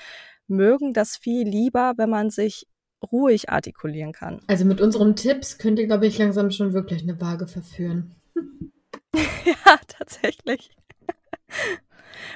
mögen 0.49 0.93
das 0.93 1.17
viel 1.17 1.47
lieber, 1.49 1.95
wenn 1.97 2.11
man 2.11 2.31
sich 2.31 2.67
ruhig 3.13 3.51
artikulieren 3.51 4.13
kann. 4.13 4.41
Also 4.49 4.65
mit 4.65 4.81
unseren 4.81 5.15
Tipps 5.15 5.59
könnt 5.59 5.79
ihr, 5.79 5.87
glaube 5.87 6.09
ich, 6.09 6.19
langsam 6.19 6.51
schon 6.51 6.73
wirklich 6.73 7.03
eine 7.03 7.21
Waage 7.21 7.47
verführen. 7.47 8.17
ja, 9.15 9.79
tatsächlich. 9.87 10.71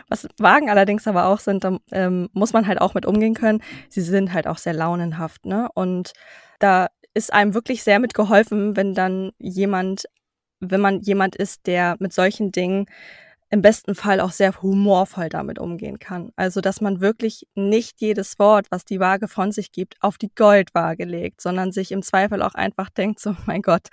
Was 0.09 0.29
Wagen 0.39 0.71
allerdings 0.71 1.07
aber 1.07 1.27
auch 1.27 1.41
sind, 1.41 1.65
da 1.65 1.79
ähm, 1.93 2.29
muss 2.33 2.53
man 2.53 2.67
halt 2.67 2.81
auch 2.81 2.95
mit 2.95 3.07
umgehen 3.07 3.35
können. 3.35 3.63
Sie 3.89 4.01
sind 4.01 4.33
halt 4.33 4.47
auch 4.47 4.59
sehr 4.59 4.75
launenhaft, 4.75 5.47
ne? 5.47 5.69
Und 5.75 6.13
da 6.59 6.89
ist 7.15 7.33
einem 7.33 7.55
wirklich 7.55 7.83
sehr 7.83 7.99
mit 7.99 8.15
geholfen, 8.15 8.77
wenn 8.77 8.95
dann 8.95 9.33
jemand, 9.39 10.05
wenn 10.61 10.81
man 10.81 11.01
jemand 11.01 11.37
ist, 11.37 11.67
der 11.67 11.97
mit 11.99 12.13
solchen 12.13 12.53
Dingen 12.53 12.87
im 13.49 13.63
besten 13.63 13.95
Fall 13.95 14.21
auch 14.21 14.33
sehr 14.33 14.61
humorvoll 14.61 15.29
damit 15.29 15.59
umgehen 15.59 15.99
kann. 15.99 16.33
Also, 16.37 16.61
dass 16.61 16.81
man 16.81 17.01
wirklich 17.01 17.47
nicht 17.55 18.01
jedes 18.01 18.39
Wort, 18.39 18.67
was 18.71 18.85
die 18.85 18.99
Waage 19.01 19.29
von 19.29 19.53
sich 19.53 19.71
gibt, 19.71 19.95
auf 20.01 20.19
die 20.19 20.35
Goldwaage 20.35 21.05
legt, 21.05 21.41
sondern 21.41 21.71
sich 21.71 21.93
im 21.93 22.03
Zweifel 22.03 22.43
auch 22.43 22.55
einfach 22.55 22.91
denkt, 22.91 23.21
so, 23.21 23.37
mein 23.47 23.63
Gott, 23.63 23.89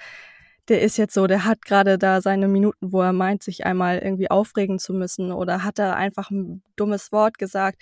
der 0.69 0.81
ist 0.81 0.97
jetzt 0.97 1.13
so, 1.13 1.27
der 1.27 1.45
hat 1.45 1.63
gerade 1.63 1.97
da 1.97 2.21
seine 2.21 2.47
Minuten, 2.47 2.91
wo 2.91 3.01
er 3.01 3.13
meint, 3.13 3.43
sich 3.43 3.65
einmal 3.65 3.99
irgendwie 3.99 4.31
aufregen 4.31 4.79
zu 4.79 4.93
müssen 4.93 5.31
oder 5.31 5.63
hat 5.63 5.79
er 5.79 5.95
einfach 5.95 6.31
ein 6.31 6.63
dummes 6.75 7.11
Wort 7.11 7.37
gesagt. 7.37 7.81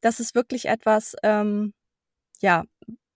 Das 0.00 0.20
ist 0.20 0.34
wirklich 0.34 0.66
etwas, 0.66 1.14
ähm, 1.22 1.72
ja, 2.40 2.64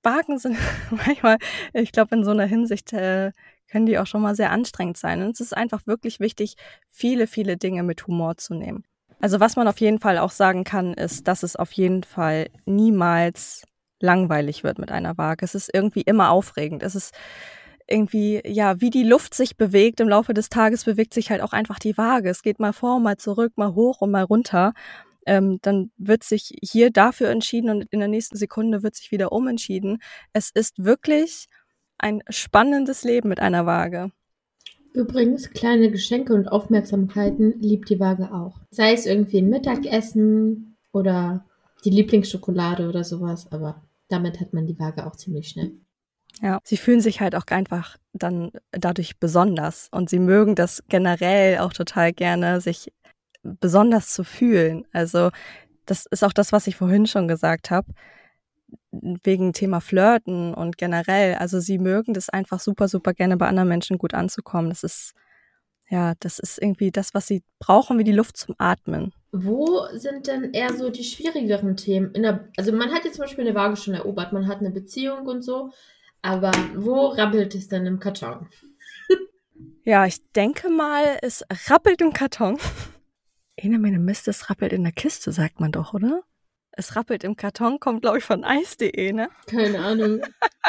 Wagen 0.02 0.38
sind 0.38 0.56
manchmal, 0.90 1.38
ich 1.72 1.92
glaube, 1.92 2.14
in 2.14 2.24
so 2.24 2.30
einer 2.30 2.46
Hinsicht 2.46 2.92
äh, 2.92 3.32
können 3.68 3.86
die 3.86 3.98
auch 3.98 4.06
schon 4.06 4.22
mal 4.22 4.36
sehr 4.36 4.52
anstrengend 4.52 4.96
sein. 4.96 5.22
Und 5.22 5.30
es 5.30 5.40
ist 5.40 5.56
einfach 5.56 5.86
wirklich 5.86 6.20
wichtig, 6.20 6.54
viele, 6.90 7.26
viele 7.26 7.56
Dinge 7.56 7.82
mit 7.82 8.06
Humor 8.06 8.36
zu 8.36 8.54
nehmen. 8.54 8.84
Also 9.20 9.40
was 9.40 9.56
man 9.56 9.66
auf 9.68 9.80
jeden 9.80 10.00
Fall 10.00 10.18
auch 10.18 10.30
sagen 10.30 10.64
kann, 10.64 10.92
ist, 10.94 11.26
dass 11.26 11.42
es 11.42 11.56
auf 11.56 11.72
jeden 11.72 12.02
Fall 12.02 12.50
niemals 12.66 13.62
langweilig 14.00 14.64
wird 14.64 14.78
mit 14.78 14.92
einer 14.92 15.16
Waage. 15.16 15.44
Es 15.44 15.54
ist 15.54 15.70
irgendwie 15.72 16.02
immer 16.02 16.30
aufregend. 16.30 16.82
Es 16.82 16.94
ist 16.94 17.14
irgendwie, 17.86 18.40
ja, 18.46 18.80
wie 18.80 18.90
die 18.90 19.04
Luft 19.04 19.34
sich 19.34 19.56
bewegt 19.56 20.00
im 20.00 20.08
Laufe 20.08 20.34
des 20.34 20.48
Tages, 20.48 20.84
bewegt 20.84 21.14
sich 21.14 21.30
halt 21.30 21.42
auch 21.42 21.52
einfach 21.52 21.78
die 21.78 21.96
Waage. 21.98 22.30
Es 22.30 22.42
geht 22.42 22.60
mal 22.60 22.72
vor, 22.72 23.00
mal 23.00 23.16
zurück, 23.16 23.52
mal 23.56 23.74
hoch 23.74 24.00
und 24.00 24.10
mal 24.10 24.24
runter 24.24 24.72
ähm, 25.26 25.58
dann 25.62 25.90
wird 25.96 26.22
sich 26.24 26.52
hier 26.62 26.90
dafür 26.90 27.30
entschieden 27.30 27.70
und 27.70 27.84
in 27.90 28.00
der 28.00 28.08
nächsten 28.08 28.36
Sekunde 28.36 28.82
wird 28.82 28.94
sich 28.94 29.10
wieder 29.10 29.32
umentschieden. 29.32 29.98
Es 30.32 30.50
ist 30.52 30.84
wirklich 30.84 31.46
ein 31.98 32.22
spannendes 32.28 33.04
Leben 33.04 33.28
mit 33.28 33.40
einer 33.40 33.66
Waage. 33.66 34.10
Übrigens, 34.92 35.50
kleine 35.50 35.90
Geschenke 35.90 36.34
und 36.34 36.48
Aufmerksamkeiten 36.48 37.60
liebt 37.60 37.90
die 37.90 37.98
Waage 37.98 38.32
auch. 38.32 38.60
Sei 38.70 38.92
es 38.92 39.06
irgendwie 39.06 39.38
ein 39.38 39.48
Mittagessen 39.48 40.76
oder 40.92 41.44
die 41.84 41.90
Lieblingsschokolade 41.90 42.88
oder 42.88 43.02
sowas, 43.02 43.50
aber 43.50 43.82
damit 44.08 44.40
hat 44.40 44.52
man 44.52 44.66
die 44.66 44.78
Waage 44.78 45.06
auch 45.06 45.16
ziemlich 45.16 45.48
schnell. 45.48 45.72
Ja, 46.42 46.60
sie 46.64 46.76
fühlen 46.76 47.00
sich 47.00 47.20
halt 47.20 47.34
auch 47.34 47.46
einfach 47.48 47.96
dann 48.12 48.50
dadurch 48.72 49.18
besonders 49.18 49.88
und 49.92 50.10
sie 50.10 50.18
mögen 50.18 50.54
das 50.54 50.82
generell 50.88 51.58
auch 51.58 51.72
total 51.72 52.12
gerne, 52.12 52.60
sich 52.60 52.92
besonders 53.42 54.12
zu 54.12 54.24
fühlen. 54.24 54.86
Also 54.92 55.30
das 55.86 56.06
ist 56.06 56.24
auch 56.24 56.32
das, 56.32 56.52
was 56.52 56.66
ich 56.66 56.76
vorhin 56.76 57.06
schon 57.06 57.28
gesagt 57.28 57.70
habe, 57.70 57.92
wegen 58.90 59.52
Thema 59.52 59.80
Flirten 59.80 60.54
und 60.54 60.78
generell. 60.78 61.34
Also 61.34 61.60
sie 61.60 61.78
mögen 61.78 62.14
das 62.14 62.28
einfach 62.28 62.60
super, 62.60 62.88
super 62.88 63.12
gerne 63.12 63.36
bei 63.36 63.46
anderen 63.46 63.68
Menschen 63.68 63.98
gut 63.98 64.14
anzukommen. 64.14 64.70
Das 64.70 64.82
ist, 64.82 65.14
ja, 65.88 66.14
das 66.20 66.38
ist 66.38 66.60
irgendwie 66.60 66.90
das, 66.90 67.14
was 67.14 67.26
sie 67.26 67.42
brauchen, 67.58 67.98
wie 67.98 68.04
die 68.04 68.12
Luft 68.12 68.36
zum 68.36 68.54
Atmen. 68.58 69.12
Wo 69.32 69.86
sind 69.92 70.26
denn 70.26 70.52
eher 70.52 70.72
so 70.74 70.90
die 70.90 71.04
schwierigeren 71.04 71.76
Themen? 71.76 72.12
Der, 72.14 72.48
also 72.56 72.72
man 72.72 72.92
hat 72.92 73.04
jetzt 73.04 73.16
zum 73.16 73.24
Beispiel 73.24 73.46
eine 73.46 73.54
Waage 73.54 73.76
schon 73.76 73.94
erobert, 73.94 74.32
man 74.32 74.46
hat 74.46 74.60
eine 74.60 74.70
Beziehung 74.70 75.26
und 75.26 75.42
so, 75.42 75.72
aber 76.24 76.52
wo 76.74 77.08
rappelt 77.08 77.54
es 77.54 77.68
denn 77.68 77.84
im 77.84 78.00
Karton? 78.00 78.48
ja, 79.84 80.06
ich 80.06 80.26
denke 80.32 80.70
mal, 80.70 81.18
es 81.20 81.44
rappelt 81.68 82.00
im 82.00 82.14
Karton. 82.14 82.58
Ene 83.56 83.78
meine 83.78 83.98
Mist, 83.98 84.26
es 84.26 84.48
rappelt 84.48 84.72
in 84.72 84.84
der 84.84 84.92
Kiste, 84.92 85.32
sagt 85.32 85.60
man 85.60 85.70
doch, 85.70 85.92
oder? 85.92 86.22
Es 86.72 86.96
rappelt 86.96 87.24
im 87.24 87.36
Karton, 87.36 87.78
kommt, 87.78 88.00
glaube 88.00 88.18
ich, 88.18 88.24
von 88.24 88.42
eis.de, 88.42 89.12
ne? 89.12 89.28
Keine 89.46 89.84
Ahnung. 89.84 90.22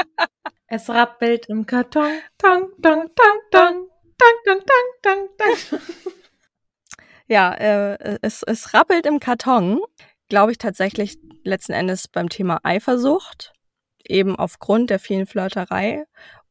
es 0.68 0.90
rappelt 0.90 1.46
im 1.48 1.66
Karton. 1.66 2.20
Tong, 2.38 2.70
tong, 2.82 3.10
tong, 3.16 3.40
tong. 3.50 3.88
Tong, 4.18 4.38
tong, 4.46 4.60
tong, 4.60 5.02
tong, 5.02 5.30
tong. 5.38 5.80
ja, 7.28 7.54
äh, 7.54 8.20
es, 8.22 8.44
es 8.44 8.74
rappelt 8.74 9.06
im 9.06 9.22
Karton, 9.22 9.80
glaube 10.28 10.52
ich, 10.52 10.58
tatsächlich 10.58 11.18
letzten 11.44 11.72
Endes 11.72 12.10
beim 12.10 12.28
Thema 12.28 12.60
Eifersucht, 12.64 13.54
eben 14.10 14.36
aufgrund 14.36 14.90
der 14.90 15.00
vielen 15.00 15.26
Flirterei 15.26 16.06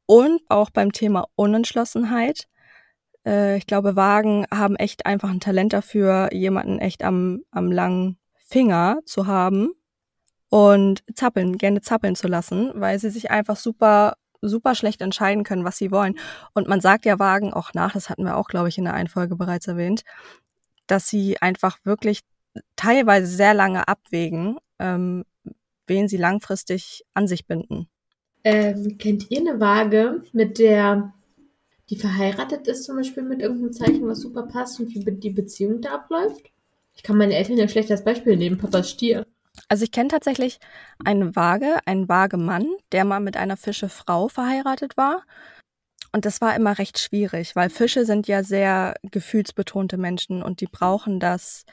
und 0.07 0.41
auch 0.49 0.71
beim 0.71 0.93
Thema 0.93 1.27
Unentschlossenheit 1.35 2.47
äh, 3.27 3.57
ich 3.57 3.67
glaube, 3.67 3.97
Wagen 3.97 4.47
haben 4.53 4.77
echt 4.77 5.07
einfach 5.07 5.31
ein 5.31 5.41
Talent 5.41 5.73
dafür, 5.73 6.33
jemanden 6.33 6.79
echt 6.79 7.03
am, 7.03 7.43
am 7.51 7.73
langen 7.73 8.19
Finger 8.47 9.01
zu 9.05 9.27
haben 9.27 9.71
und 10.49 11.03
zappeln, 11.15 11.59
gerne 11.59 11.81
zappeln 11.81 12.15
zu 12.17 12.29
lassen, 12.29 12.73
weil 12.75 12.99
sie 12.99 13.11
sich 13.11 13.31
einfach 13.31 13.57
super 13.57 14.15
super 14.47 14.75
schlecht 14.75 15.01
entscheiden 15.01 15.43
können, 15.43 15.65
was 15.65 15.79
sie 15.79 15.91
wollen. 15.91 16.19
Und 16.53 16.69
man 16.69 16.83
sagt 16.83 17.07
ja 17.07 17.19
Wagen 17.19 17.55
auch 17.55 17.73
nach, 17.73 17.95
das 17.95 18.11
hatten 18.11 18.25
wir 18.25 18.37
auch, 18.37 18.49
glaube 18.49 18.69
ich, 18.69 18.77
in 18.77 18.85
der 18.85 18.93
Einfolge 18.93 19.37
bereits 19.37 19.67
erwähnt, 19.69 20.03
dass 20.87 21.09
sie 21.09 21.41
einfach 21.41 21.79
wirklich 21.85 22.21
teilweise 22.77 23.27
sehr 23.27 23.55
lange 23.55 23.89
abwägen, 23.89 24.59
ähm, 24.79 25.25
wen 25.87 26.09
sie 26.09 26.17
langfristig 26.17 27.05
an 27.15 27.27
sich 27.27 27.47
binden. 27.47 27.89
Ähm, 28.45 28.99
kennt 28.99 29.31
ihr 29.31 29.41
eine 29.41 29.61
Waage, 29.61 30.23
mit 30.33 30.59
der 30.59 31.15
die 31.91 31.97
verheiratet 31.97 32.67
ist 32.67 32.85
zum 32.85 32.97
Beispiel 32.97 33.23
mit 33.23 33.43
irgendeinem 33.43 33.73
Zeichen, 33.73 34.07
was 34.07 34.21
super 34.21 34.45
passt 34.45 34.81
und 34.81 34.89
wie 34.95 35.05
die 35.05 35.31
Beziehung 35.31 35.83
da 35.83 35.95
abläuft? 35.97 36.51
Ich 36.95 37.03
kann 37.03 37.19
meine 37.19 37.35
Eltern 37.35 37.59
ja 37.59 37.69
schlecht 37.69 37.91
als 37.91 38.05
Beispiel 38.05 38.37
nehmen, 38.37 38.57
Papas 38.57 38.91
Stier. 38.91 39.27
Also 39.69 39.85
ich 39.85 39.93
kenne 39.93 40.09
tatsächlich 40.09 40.59
eine 41.05 41.37
Waage, 41.37 41.79
einen 41.87 42.09
Waagemann, 42.09 42.67
der 42.93 43.05
mal 43.05 43.21
mit 43.21 43.37
einer 43.37 43.57
Fischefrau 43.57 44.29
verheiratet 44.29 44.97
war. 44.97 45.25
Und 46.13 46.25
das 46.25 46.41
war 46.41 46.55
immer 46.55 46.79
recht 46.79 46.99
schwierig, 46.99 47.57
weil 47.57 47.71
Fische 47.71 48.05
sind 48.05 48.29
ja 48.29 48.43
sehr 48.43 48.95
gefühlsbetonte 49.03 49.97
Menschen 49.97 50.43
und 50.43 50.61
die 50.61 50.67
brauchen 50.67 51.21
das 51.21 51.65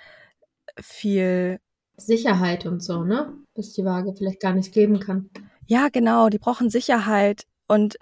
viel 0.80 1.60
Sicherheit 2.06 2.66
und 2.66 2.84
so, 2.84 3.04
ne? 3.04 3.34
Was 3.56 3.74
die 3.74 3.86
Waage 3.86 4.14
vielleicht 4.16 4.40
gar 4.40 4.54
nicht 4.54 4.74
geben 4.74 5.00
kann. 5.00 5.30
Ja, 5.68 5.90
genau, 5.90 6.30
die 6.30 6.40
brauchen 6.40 6.70
Sicherheit 6.70 7.46
und 7.68 7.98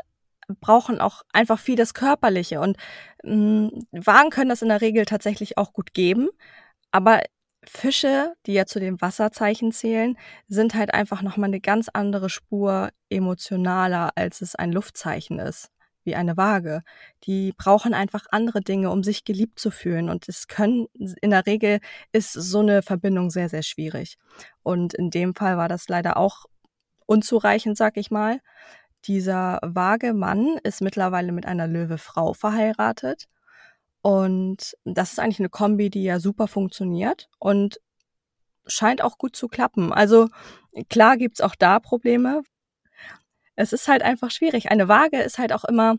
brauchen 0.60 1.00
auch 1.00 1.24
einfach 1.34 1.60
viel 1.60 1.76
das 1.76 1.94
Körperliche. 1.94 2.60
Und 2.62 2.78
mh, 3.24 3.70
hm, 3.70 3.88
Wagen 3.92 4.30
können 4.30 4.50
das 4.50 4.62
in 4.62 4.70
der 4.70 4.82
Regel 4.82 5.06
tatsächlich 5.06 5.58
auch 5.58 5.74
gut 5.74 5.94
geben. 5.94 6.30
Aber 6.92 7.22
Fische, 7.64 8.34
die 8.46 8.54
ja 8.54 8.66
zu 8.66 8.80
den 8.80 9.02
Wasserzeichen 9.02 9.72
zählen, 9.72 10.18
sind 10.48 10.74
halt 10.74 10.94
einfach 10.94 11.22
nochmal 11.22 11.50
eine 11.50 11.62
ganz 11.62 11.90
andere 11.94 12.30
Spur 12.30 12.90
emotionaler, 13.10 14.12
als 14.16 14.42
es 14.42 14.56
ein 14.56 14.72
Luftzeichen 14.72 15.40
ist, 15.40 15.70
wie 16.04 16.16
eine 16.16 16.38
Waage. 16.38 16.82
Die 17.24 17.54
brauchen 17.58 17.94
einfach 17.94 18.26
andere 18.32 18.62
Dinge, 18.62 18.90
um 18.92 19.04
sich 19.04 19.26
geliebt 19.26 19.60
zu 19.60 19.72
fühlen. 19.72 20.10
Und 20.10 20.28
es 20.30 20.48
können, 20.48 20.88
in 20.94 21.32
der 21.32 21.46
Regel 21.46 21.80
ist 22.12 22.34
so 22.34 22.60
eine 22.60 22.82
Verbindung 22.82 23.30
sehr, 23.30 23.50
sehr 23.50 23.64
schwierig. 23.64 24.18
Und 24.64 24.94
in 24.94 25.10
dem 25.10 25.36
Fall 25.36 25.58
war 25.58 25.68
das 25.70 25.88
leider 25.88 26.18
auch 26.18 26.46
unzureichend, 27.06 27.78
sag 27.78 27.98
ich 27.98 28.12
mal. 28.12 28.40
Dieser 29.06 29.60
vage 29.64 30.14
Mann 30.14 30.58
ist 30.64 30.82
mittlerweile 30.82 31.32
mit 31.32 31.46
einer 31.46 31.68
Löwe-Frau 31.68 32.34
verheiratet. 32.34 33.28
Und 34.02 34.76
das 34.86 35.12
ist 35.14 35.20
eigentlich 35.20 35.40
eine 35.40 35.50
Kombi, 35.50 35.90
die 35.90 36.04
ja 36.04 36.20
super 36.20 36.48
funktioniert 36.48 37.30
und 37.40 37.80
scheint 38.68 39.02
auch 39.02 39.18
gut 39.18 39.36
zu 39.36 39.48
klappen. 39.48 39.92
Also 39.92 40.30
klar 40.90 41.18
gibt's 41.18 41.42
auch 41.42 41.56
da 41.56 41.80
Probleme. 41.80 42.44
Es 43.60 43.74
ist 43.74 43.90
halt 43.90 44.04
einfach 44.04 44.32
schwierig. 44.32 44.72
Eine 44.72 44.88
Waage 44.88 45.22
ist 45.22 45.38
halt 45.38 45.52
auch 45.52 45.66
immer, 45.66 45.98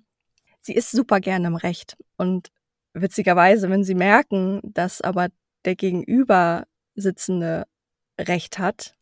sie 0.62 0.72
ist 0.72 0.92
super 0.92 1.20
gerne 1.20 1.48
im 1.48 1.56
Recht. 1.56 1.98
Und 2.16 2.48
witzigerweise, 2.94 3.68
wenn 3.68 3.84
sie 3.84 3.94
merken, 3.94 4.60
dass 4.62 5.02
aber 5.02 5.28
der 5.66 5.76
Gegenüber 5.76 6.66
sitzende 6.94 7.66
Recht 8.18 8.58
hat, 8.58 8.94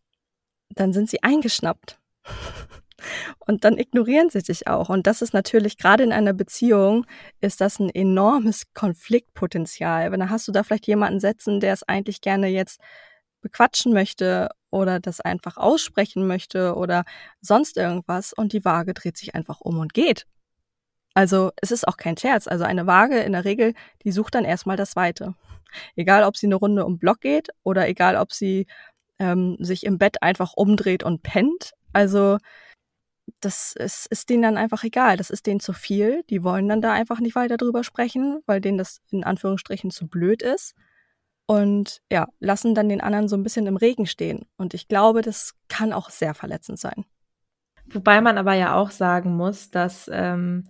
dann 0.70 0.92
sind 0.92 1.08
sie 1.08 1.22
eingeschnappt. 1.22 2.00
Und 3.46 3.62
dann 3.62 3.78
ignorieren 3.78 4.28
sie 4.28 4.42
dich 4.42 4.66
auch. 4.66 4.88
Und 4.88 5.06
das 5.06 5.22
ist 5.22 5.32
natürlich 5.32 5.76
gerade 5.76 6.02
in 6.02 6.12
einer 6.12 6.32
Beziehung 6.32 7.06
ist 7.40 7.60
das 7.60 7.78
ein 7.78 7.90
enormes 7.90 8.74
Konfliktpotenzial. 8.74 10.10
Wenn 10.10 10.18
dann 10.18 10.30
hast 10.30 10.48
du 10.48 10.52
da 10.52 10.64
vielleicht 10.64 10.88
jemanden 10.88 11.20
setzen, 11.20 11.60
der 11.60 11.74
es 11.74 11.84
eigentlich 11.84 12.20
gerne 12.20 12.48
jetzt 12.48 12.80
bequatschen 13.40 13.92
möchte 13.92 14.48
oder 14.70 15.00
das 15.00 15.20
einfach 15.20 15.56
aussprechen 15.56 16.26
möchte 16.26 16.74
oder 16.74 17.04
sonst 17.40 17.76
irgendwas 17.76 18.32
und 18.32 18.52
die 18.52 18.64
Waage 18.64 18.94
dreht 18.94 19.16
sich 19.16 19.34
einfach 19.34 19.60
um 19.60 19.78
und 19.78 19.94
geht. 19.94 20.26
Also 21.14 21.50
es 21.60 21.70
ist 21.70 21.88
auch 21.88 21.96
kein 21.96 22.16
Scherz. 22.16 22.46
Also 22.46 22.64
eine 22.64 22.86
Waage 22.86 23.18
in 23.18 23.32
der 23.32 23.44
Regel, 23.44 23.74
die 24.04 24.12
sucht 24.12 24.34
dann 24.34 24.44
erstmal 24.44 24.76
das 24.76 24.94
Weite. 24.94 25.34
Egal, 25.96 26.22
ob 26.24 26.36
sie 26.36 26.46
eine 26.46 26.54
Runde 26.54 26.84
um 26.84 26.98
Block 26.98 27.20
geht 27.20 27.48
oder 27.62 27.88
egal, 27.88 28.16
ob 28.16 28.32
sie 28.32 28.66
ähm, 29.18 29.56
sich 29.58 29.84
im 29.84 29.98
Bett 29.98 30.22
einfach 30.22 30.52
umdreht 30.54 31.02
und 31.02 31.22
pennt. 31.22 31.72
Also 31.92 32.38
das 33.40 33.74
ist, 33.76 34.06
ist 34.06 34.30
denen 34.30 34.42
dann 34.42 34.56
einfach 34.56 34.84
egal. 34.84 35.16
Das 35.16 35.30
ist 35.30 35.46
denen 35.46 35.60
zu 35.60 35.72
viel. 35.72 36.22
Die 36.30 36.42
wollen 36.44 36.68
dann 36.68 36.80
da 36.80 36.92
einfach 36.92 37.20
nicht 37.20 37.34
weiter 37.34 37.56
drüber 37.56 37.84
sprechen, 37.84 38.40
weil 38.46 38.60
denen 38.60 38.78
das 38.78 39.00
in 39.10 39.24
Anführungsstrichen 39.24 39.90
zu 39.90 40.08
blöd 40.08 40.42
ist. 40.42 40.74
Und 41.50 42.02
ja, 42.12 42.28
lassen 42.40 42.74
dann 42.74 42.90
den 42.90 43.00
anderen 43.00 43.26
so 43.26 43.34
ein 43.34 43.42
bisschen 43.42 43.66
im 43.66 43.78
Regen 43.78 44.06
stehen. 44.06 44.44
Und 44.58 44.74
ich 44.74 44.86
glaube, 44.86 45.22
das 45.22 45.54
kann 45.68 45.94
auch 45.94 46.10
sehr 46.10 46.34
verletzend 46.34 46.78
sein. 46.78 47.06
Wobei 47.86 48.20
man 48.20 48.36
aber 48.36 48.52
ja 48.52 48.74
auch 48.74 48.90
sagen 48.90 49.34
muss, 49.34 49.70
dass 49.70 50.10
ähm, 50.12 50.68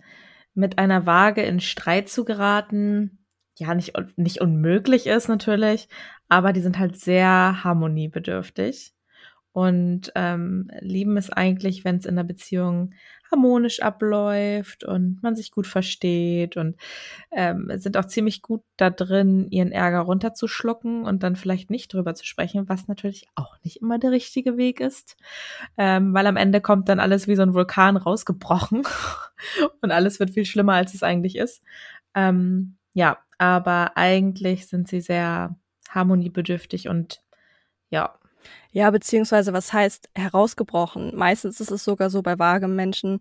mit 0.53 0.79
einer 0.79 1.05
Waage 1.05 1.41
in 1.41 1.59
Streit 1.59 2.07
zu 2.07 2.23
geraten, 2.23 3.25
ja, 3.57 3.75
nicht, 3.75 3.93
nicht 4.15 4.39
unmöglich 4.39 5.05
ist 5.05 5.27
natürlich, 5.27 5.89
aber 6.29 6.53
die 6.53 6.61
sind 6.61 6.79
halt 6.79 6.97
sehr 6.97 7.61
harmoniebedürftig 7.63 8.93
und 9.51 10.11
ähm, 10.15 10.69
lieben 10.79 11.17
es 11.17 11.29
eigentlich, 11.31 11.83
wenn 11.83 11.97
es 11.97 12.05
in 12.05 12.15
der 12.15 12.23
Beziehung 12.23 12.93
harmonisch 13.31 13.81
abläuft 13.81 14.83
und 14.83 15.21
man 15.21 15.35
sich 15.35 15.51
gut 15.51 15.67
versteht 15.67 16.57
und 16.57 16.75
ähm, 17.31 17.71
sind 17.75 17.97
auch 17.97 18.05
ziemlich 18.05 18.41
gut 18.41 18.63
da 18.77 18.89
drin, 18.89 19.47
ihren 19.49 19.71
Ärger 19.71 19.99
runterzuschlucken 19.99 21.03
und 21.03 21.23
dann 21.23 21.35
vielleicht 21.35 21.69
nicht 21.69 21.93
drüber 21.93 22.15
zu 22.15 22.25
sprechen, 22.25 22.69
was 22.69 22.87
natürlich 22.87 23.27
auch 23.35 23.55
nicht 23.63 23.81
immer 23.81 23.99
der 23.99 24.11
richtige 24.11 24.57
Weg 24.57 24.79
ist, 24.79 25.17
ähm, 25.77 26.13
weil 26.13 26.27
am 26.27 26.37
Ende 26.37 26.61
kommt 26.61 26.89
dann 26.89 26.99
alles 26.99 27.27
wie 27.27 27.35
so 27.35 27.43
ein 27.43 27.53
Vulkan 27.53 27.97
rausgebrochen 27.97 28.83
und 29.81 29.91
alles 29.91 30.19
wird 30.19 30.31
viel 30.31 30.45
schlimmer, 30.45 30.73
als 30.73 30.93
es 30.93 31.03
eigentlich 31.03 31.35
ist. 31.37 31.61
Ähm, 32.15 32.77
ja, 32.93 33.19
aber 33.37 33.95
eigentlich 33.95 34.67
sind 34.67 34.87
sie 34.87 35.01
sehr 35.01 35.55
harmoniebedürftig 35.89 36.89
und 36.89 37.21
ja, 37.89 38.18
ja, 38.71 38.89
beziehungsweise 38.91 39.53
was 39.53 39.73
heißt 39.73 40.09
herausgebrochen? 40.15 41.15
Meistens 41.15 41.59
ist 41.59 41.71
es 41.71 41.83
sogar 41.83 42.09
so 42.09 42.21
bei 42.21 42.37
vagen 42.39 42.75
Menschen, 42.75 43.19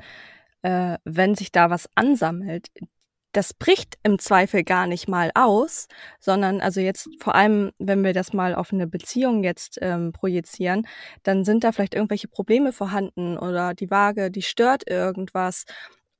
äh, 0.62 0.98
wenn 1.04 1.35
sich 1.35 1.52
da 1.52 1.70
was 1.70 1.88
ansammelt, 1.94 2.68
das 3.33 3.54
bricht 3.54 3.98
im 4.02 4.18
Zweifel 4.18 4.64
gar 4.64 4.87
nicht 4.87 5.09
mal 5.09 5.31
aus, 5.35 5.87
sondern 6.18 6.61
also 6.61 6.81
jetzt 6.81 7.09
vor 7.20 7.35
allem, 7.35 7.72
wenn 7.78 8.02
wir 8.02 8.12
das 8.12 8.33
mal 8.33 8.54
auf 8.54 8.72
eine 8.72 8.87
Beziehung 8.87 9.44
jetzt 9.44 9.78
ähm, 9.83 10.12
projizieren, 10.12 10.87
dann 11.22 11.44
sind 11.44 11.62
da 11.64 11.72
vielleicht 11.72 11.94
irgendwelche 11.94 12.28
Probleme 12.28 12.72
vorhanden 12.72 13.38
oder 13.38 13.74
die 13.74 13.90
Waage, 13.90 14.31
die 14.31 14.42
stört 14.42 14.88
irgendwas 14.88 15.64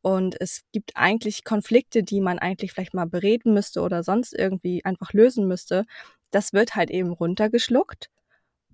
und 0.03 0.41
es 0.41 0.63
gibt 0.73 0.93
eigentlich 0.97 1.45
Konflikte, 1.45 2.03
die 2.03 2.21
man 2.21 2.39
eigentlich 2.39 2.73
vielleicht 2.73 2.95
mal 2.95 3.07
bereden 3.07 3.55
müsste 3.55 3.81
oder 3.83 4.03
sonst 4.05 4.35
irgendwie 4.35 4.85
einfach 4.85 5.13
lösen 5.13 5.49
müsste. 5.49 5.85
Das 6.31 6.53
wird 6.53 6.77
halt 6.77 6.91
eben 6.91 7.11
runtergeschluckt 7.13 8.11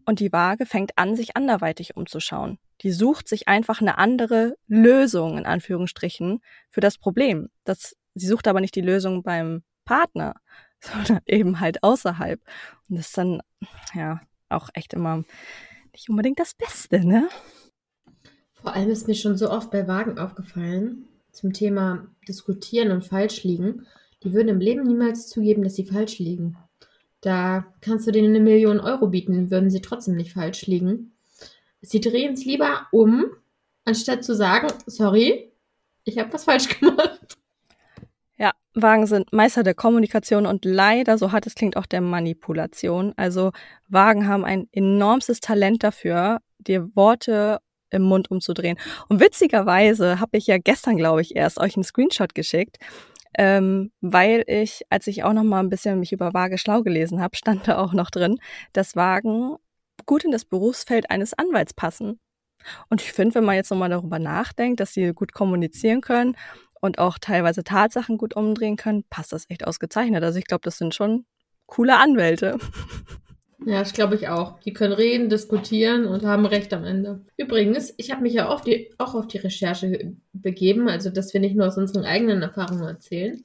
und 0.07 0.21
die 0.21 0.33
Waage 0.33 0.67
fängt 0.67 0.97
an, 0.97 1.17
sich 1.17 1.37
anderweitig 1.37 1.97
umzuschauen. 1.97 2.59
Die 2.83 2.91
sucht 2.91 3.29
sich 3.29 3.49
einfach 3.49 3.81
eine 3.81 3.99
andere 3.99 4.57
Lösung, 4.67 5.39
in 5.39 5.47
Anführungsstrichen, 5.47 6.41
für 6.71 6.81
das 6.81 6.99
Problem. 6.99 7.49
Das, 7.65 7.97
sie 8.15 8.27
sucht 8.27 8.49
aber 8.49 8.61
nicht 8.61 8.75
die 8.75 8.81
Lösung 8.81 9.23
beim 9.23 9.63
Partner, 9.85 10.35
sondern 10.81 11.21
eben 11.27 11.61
halt 11.61 11.83
außerhalb. 11.83 12.41
Und 12.89 12.97
das 12.97 13.07
ist 13.07 13.19
dann, 13.19 13.41
ja, 13.95 14.21
auch 14.49 14.69
echt 14.75 14.95
immer 14.95 15.25
nicht 15.93 16.09
unbedingt 16.09 16.39
das 16.39 16.55
Beste, 16.55 17.07
ne? 17.07 17.29
Vor 18.53 18.75
allem 18.75 18.91
ist 18.91 19.09
mir 19.09 19.15
schon 19.15 19.37
so 19.37 19.51
oft 19.51 19.71
bei 19.71 19.87
Wagen 19.87 20.19
aufgefallen, 20.19 21.07
zum 21.31 21.53
Thema 21.53 22.09
diskutieren 22.27 22.91
und 22.91 23.05
falsch 23.05 23.45
liegen. 23.45 23.87
Die 24.23 24.33
würden 24.33 24.49
im 24.49 24.59
Leben 24.59 24.85
niemals 24.85 25.29
zugeben, 25.29 25.63
dass 25.63 25.75
sie 25.75 25.85
falsch 25.85 26.19
liegen. 26.19 26.57
Da 27.25 27.65
kannst 27.81 28.07
du 28.07 28.11
denen 28.11 28.35
eine 28.35 28.45
Million 28.45 28.81
Euro 28.81 29.07
bieten, 29.07 29.51
würden 29.51 29.71
sie 29.71 29.81
trotzdem 29.81 30.15
nicht 30.15 30.35
falsch 30.35 30.67
liegen. 30.67 31.17
Sie 31.81 31.99
drehen 31.99 32.35
es 32.35 32.45
lieber 32.45 32.87
um, 32.93 33.25
anstatt 33.87 34.23
zu 34.23 34.35
sagen, 34.35 34.69
sorry, 34.85 35.51
ich 36.05 36.19
habe 36.19 36.31
was 36.35 36.45
falsch 36.45 36.69
gemacht. 36.81 37.39
Ja, 38.37 38.53
Wagen 38.75 39.07
sind 39.07 39.33
Meister 39.33 39.63
der 39.63 39.73
Kommunikation 39.73 40.45
und 40.45 40.67
leider, 40.67 41.17
so 41.17 41.33
hart 41.33 41.47
es 41.47 41.55
klingt, 41.55 41.79
auch 41.79 41.87
der 41.87 42.03
Manipulation. 42.03 43.15
Also 43.17 43.53
Wagen 43.89 44.29
haben 44.29 44.45
ein 44.45 44.69
enormstes 44.73 45.41
Talent 45.41 45.83
dafür, 45.83 46.41
dir 46.59 46.95
Worte 46.95 47.61
im 47.89 48.03
Mund 48.03 48.31
umzudrehen. 48.31 48.77
Und 49.09 49.21
witzigerweise 49.21 50.21
habe 50.21 50.37
ich 50.37 50.47
ja 50.47 50.59
gestern, 50.59 50.99
glaube 50.99 51.23
ich, 51.23 51.37
erst 51.37 51.59
euch 51.59 51.75
einen 51.75 51.85
Screenshot 51.85 52.35
geschickt 52.35 52.77
ähm, 53.39 53.93
weil 54.01 54.45
ich, 54.47 54.83
als 54.91 55.07
ich 55.07 55.25
auch 55.25 55.33
noch 55.33 55.45
mal 55.45 55.61
ein 55.61 55.71
bisschen 55.71 56.01
mich 56.01 56.13
über 56.13 56.35
Waage 56.35 56.59
schlau 56.59 56.83
gelesen 56.83 57.21
habe, 57.21 57.37
stand 57.37 57.69
da 57.69 57.79
auch 57.79 57.93
noch 57.93 58.11
drin, 58.11 58.39
dass 58.73 58.97
Wagen 58.97 59.57
gut 60.07 60.25
in 60.25 60.31
das 60.31 60.45
Berufsfeld 60.45 61.11
eines 61.11 61.35
Anwalts 61.35 61.75
passen. 61.75 62.21
Und 62.89 63.03
ich 63.03 63.13
finde, 63.13 63.37
wenn 63.37 63.45
man 63.45 63.57
jetzt 63.57 63.71
nochmal 63.71 63.91
darüber 63.91 64.19
nachdenkt, 64.19 64.81
dass 64.81 64.95
sie 64.95 65.13
gut 65.13 65.33
kommunizieren 65.33 66.01
können 66.01 66.37
und 66.81 66.99
auch 66.99 67.19
teilweise 67.19 67.65
Tatsachen 67.65 68.19
gut 68.19 68.35
umdrehen 68.35 68.77
können, 68.77 69.05
passt 69.11 69.33
das 69.33 69.49
echt 69.49 69.67
ausgezeichnet. 69.67 70.23
Also 70.25 70.39
ich 70.39 70.47
glaube, 70.47 70.63
das 70.63 70.79
sind 70.79 70.95
schon 70.95 71.27
coole 71.67 71.99
Anwälte. 71.99 72.59
Ja, 73.67 73.79
das 73.79 73.95
glaube 73.95 74.15
ich 74.15 74.29
auch. 74.29 74.61
Die 74.61 74.75
können 74.75 74.93
reden, 74.93 75.31
diskutieren 75.31 76.07
und 76.07 76.25
haben 76.25 76.45
Recht 76.45 76.75
am 76.75 76.85
Ende. 76.85 77.25
Übrigens, 77.37 77.95
ich 77.97 78.11
habe 78.11 78.23
mich 78.23 78.35
ja 78.35 78.49
auch, 78.49 78.61
die, 78.61 78.93
auch 78.99 79.15
auf 79.15 79.27
die 79.27 79.39
Recherche 79.39 80.15
begeben, 80.33 80.89
also 80.89 81.09
dass 81.11 81.33
wir 81.33 81.41
nicht 81.41 81.57
nur 81.57 81.67
aus 81.67 81.79
unseren 81.79 82.05
eigenen 82.05 82.43
Erfahrungen 82.43 82.87
erzählen. 82.87 83.43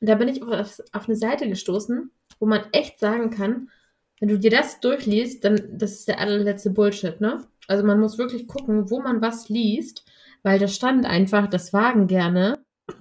Und 0.00 0.08
da 0.08 0.16
bin 0.16 0.28
ich 0.28 0.42
auf, 0.42 0.80
auf 0.92 1.08
eine 1.08 1.16
Seite 1.16 1.48
gestoßen, 1.48 2.10
wo 2.40 2.46
man 2.46 2.62
echt 2.72 2.98
sagen 2.98 3.30
kann, 3.30 3.70
wenn 4.18 4.28
du 4.28 4.38
dir 4.38 4.50
das 4.50 4.80
durchliest, 4.80 5.44
dann 5.44 5.78
das 5.78 5.92
ist 5.92 6.08
der 6.08 6.18
allerletzte 6.20 6.70
Bullshit, 6.70 7.20
ne? 7.20 7.46
Also 7.68 7.84
man 7.84 8.00
muss 8.00 8.18
wirklich 8.18 8.48
gucken, 8.48 8.90
wo 8.90 9.00
man 9.00 9.22
was 9.22 9.48
liest, 9.48 10.04
weil 10.42 10.58
da 10.58 10.66
stand 10.66 11.06
einfach, 11.06 11.48
das 11.48 11.72
Wagen 11.72 12.08
gerne. 12.08 12.64
kann 12.88 12.96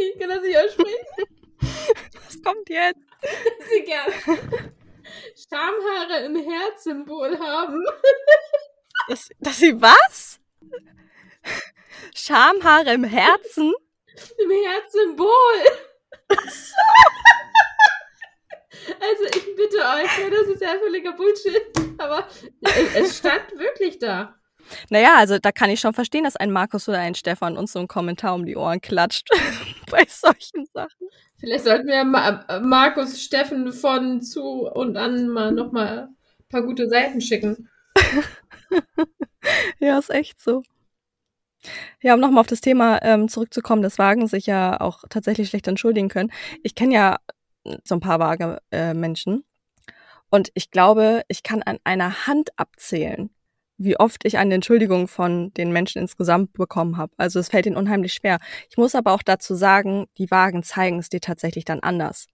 ich, 0.00 0.18
kann 0.18 0.28
das 0.28 0.42
nicht 0.42 0.56
aussprechen? 0.56 1.06
Was 2.42 2.52
kommt 2.52 2.68
jetzt? 2.68 3.00
Sie 3.70 3.84
gerne 3.84 4.12
Schamhaare 5.36 6.24
im 6.24 6.36
Herzsymbol 6.36 7.38
haben. 7.38 7.84
Dass, 9.08 9.28
dass 9.40 9.58
sie 9.58 9.80
was? 9.80 10.40
Schamhaare 12.14 12.94
im 12.94 13.04
Herzen? 13.04 13.74
Im 14.38 14.50
Herzsymbol. 14.50 16.36
Also 19.00 19.24
ich 19.24 19.56
bitte 19.56 19.78
euch, 19.78 20.30
das 20.30 20.54
ist 20.54 20.62
ja 20.62 20.78
völliger 20.78 21.12
Bullshit, 21.12 21.66
aber 21.98 22.26
es 22.94 23.18
stand 23.18 23.58
wirklich 23.58 23.98
da. 23.98 24.40
Naja, 24.88 25.16
also 25.16 25.38
da 25.38 25.52
kann 25.52 25.70
ich 25.70 25.80
schon 25.80 25.94
verstehen, 25.94 26.24
dass 26.24 26.36
ein 26.36 26.50
Markus 26.50 26.88
oder 26.88 26.98
ein 26.98 27.14
Stefan 27.14 27.56
uns 27.56 27.72
so 27.72 27.78
einen 27.78 27.88
Kommentar 27.88 28.34
um 28.34 28.46
die 28.46 28.56
Ohren 28.56 28.80
klatscht 28.80 29.28
bei 29.90 30.04
solchen 30.08 30.66
Sachen. 30.72 31.08
Vielleicht 31.42 31.64
sollten 31.64 31.88
wir 31.88 32.04
Ma 32.04 32.60
Markus 32.60 33.20
Steffen 33.20 33.72
von 33.72 34.22
zu 34.22 34.70
und 34.70 34.96
an 34.96 35.26
mal 35.26 35.50
nochmal 35.50 36.08
ein 36.08 36.48
paar 36.48 36.62
gute 36.62 36.88
Seiten 36.88 37.20
schicken. 37.20 37.68
ja, 39.80 39.98
ist 39.98 40.10
echt 40.10 40.40
so. 40.40 40.62
Ja, 42.00 42.14
um 42.14 42.20
nochmal 42.20 42.42
auf 42.42 42.46
das 42.46 42.60
Thema 42.60 43.02
ähm, 43.02 43.28
zurückzukommen, 43.28 43.82
dass 43.82 43.98
Wagen 43.98 44.28
sich 44.28 44.46
ja 44.46 44.80
auch 44.80 45.02
tatsächlich 45.10 45.48
schlecht 45.48 45.66
entschuldigen 45.66 46.08
können. 46.08 46.30
Ich 46.62 46.76
kenne 46.76 46.94
ja 46.94 47.18
so 47.82 47.96
ein 47.96 48.00
paar 48.00 48.20
vage 48.20 48.62
äh, 48.70 48.94
und 50.30 50.52
ich 50.54 50.70
glaube, 50.70 51.22
ich 51.26 51.42
kann 51.42 51.64
an 51.64 51.78
einer 51.82 52.28
Hand 52.28 52.50
abzählen, 52.56 53.30
wie 53.78 53.98
oft 53.98 54.24
ich 54.24 54.38
eine 54.38 54.54
Entschuldigung 54.54 55.08
von 55.08 55.52
den 55.54 55.72
Menschen 55.72 56.00
insgesamt 56.00 56.52
bekommen 56.52 56.96
habe. 56.96 57.12
Also 57.16 57.40
es 57.40 57.48
fällt 57.48 57.66
ihnen 57.66 57.76
unheimlich 57.76 58.12
schwer. 58.14 58.38
Ich 58.70 58.76
muss 58.76 58.94
aber 58.94 59.12
auch 59.12 59.22
dazu 59.22 59.54
sagen, 59.54 60.06
die 60.18 60.30
Wagen 60.30 60.62
zeigen 60.62 60.98
es 60.98 61.08
dir 61.08 61.20
tatsächlich 61.20 61.64
dann 61.64 61.80
anders. 61.80 62.26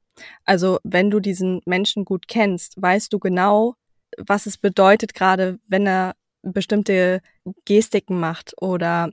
Also 0.45 0.79
wenn 0.83 1.11
du 1.11 1.21
diesen 1.21 1.61
Menschen 1.65 2.05
gut 2.05 2.29
kennst, 2.29 2.81
weißt 2.81 3.13
du 3.13 3.19
genau, 3.19 3.75
was 4.17 4.47
es 4.47 4.59
bedeutet, 4.59 5.15
gerade 5.15 5.59
wenn 5.69 5.87
er 5.87 6.15
bestimmte 6.43 7.21
Gestiken 7.65 8.19
macht 8.19 8.55
oder 8.61 9.11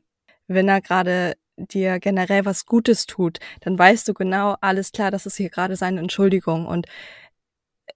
wenn 0.48 0.68
er 0.68 0.82
gerade 0.82 1.36
dir 1.58 2.00
generell 2.00 2.46
was 2.46 2.66
Gutes 2.66 3.06
tut, 3.06 3.40
dann 3.62 3.80
weißt 3.80 4.08
du 4.08 4.14
genau, 4.14 4.56
alles 4.62 4.92
klar, 4.92 5.12
das 5.12 5.26
ist 5.26 5.38
hier 5.38 5.50
gerade 5.50 5.76
seine 5.76 6.02
Entschuldigung. 6.02 6.66
Und 6.66 6.88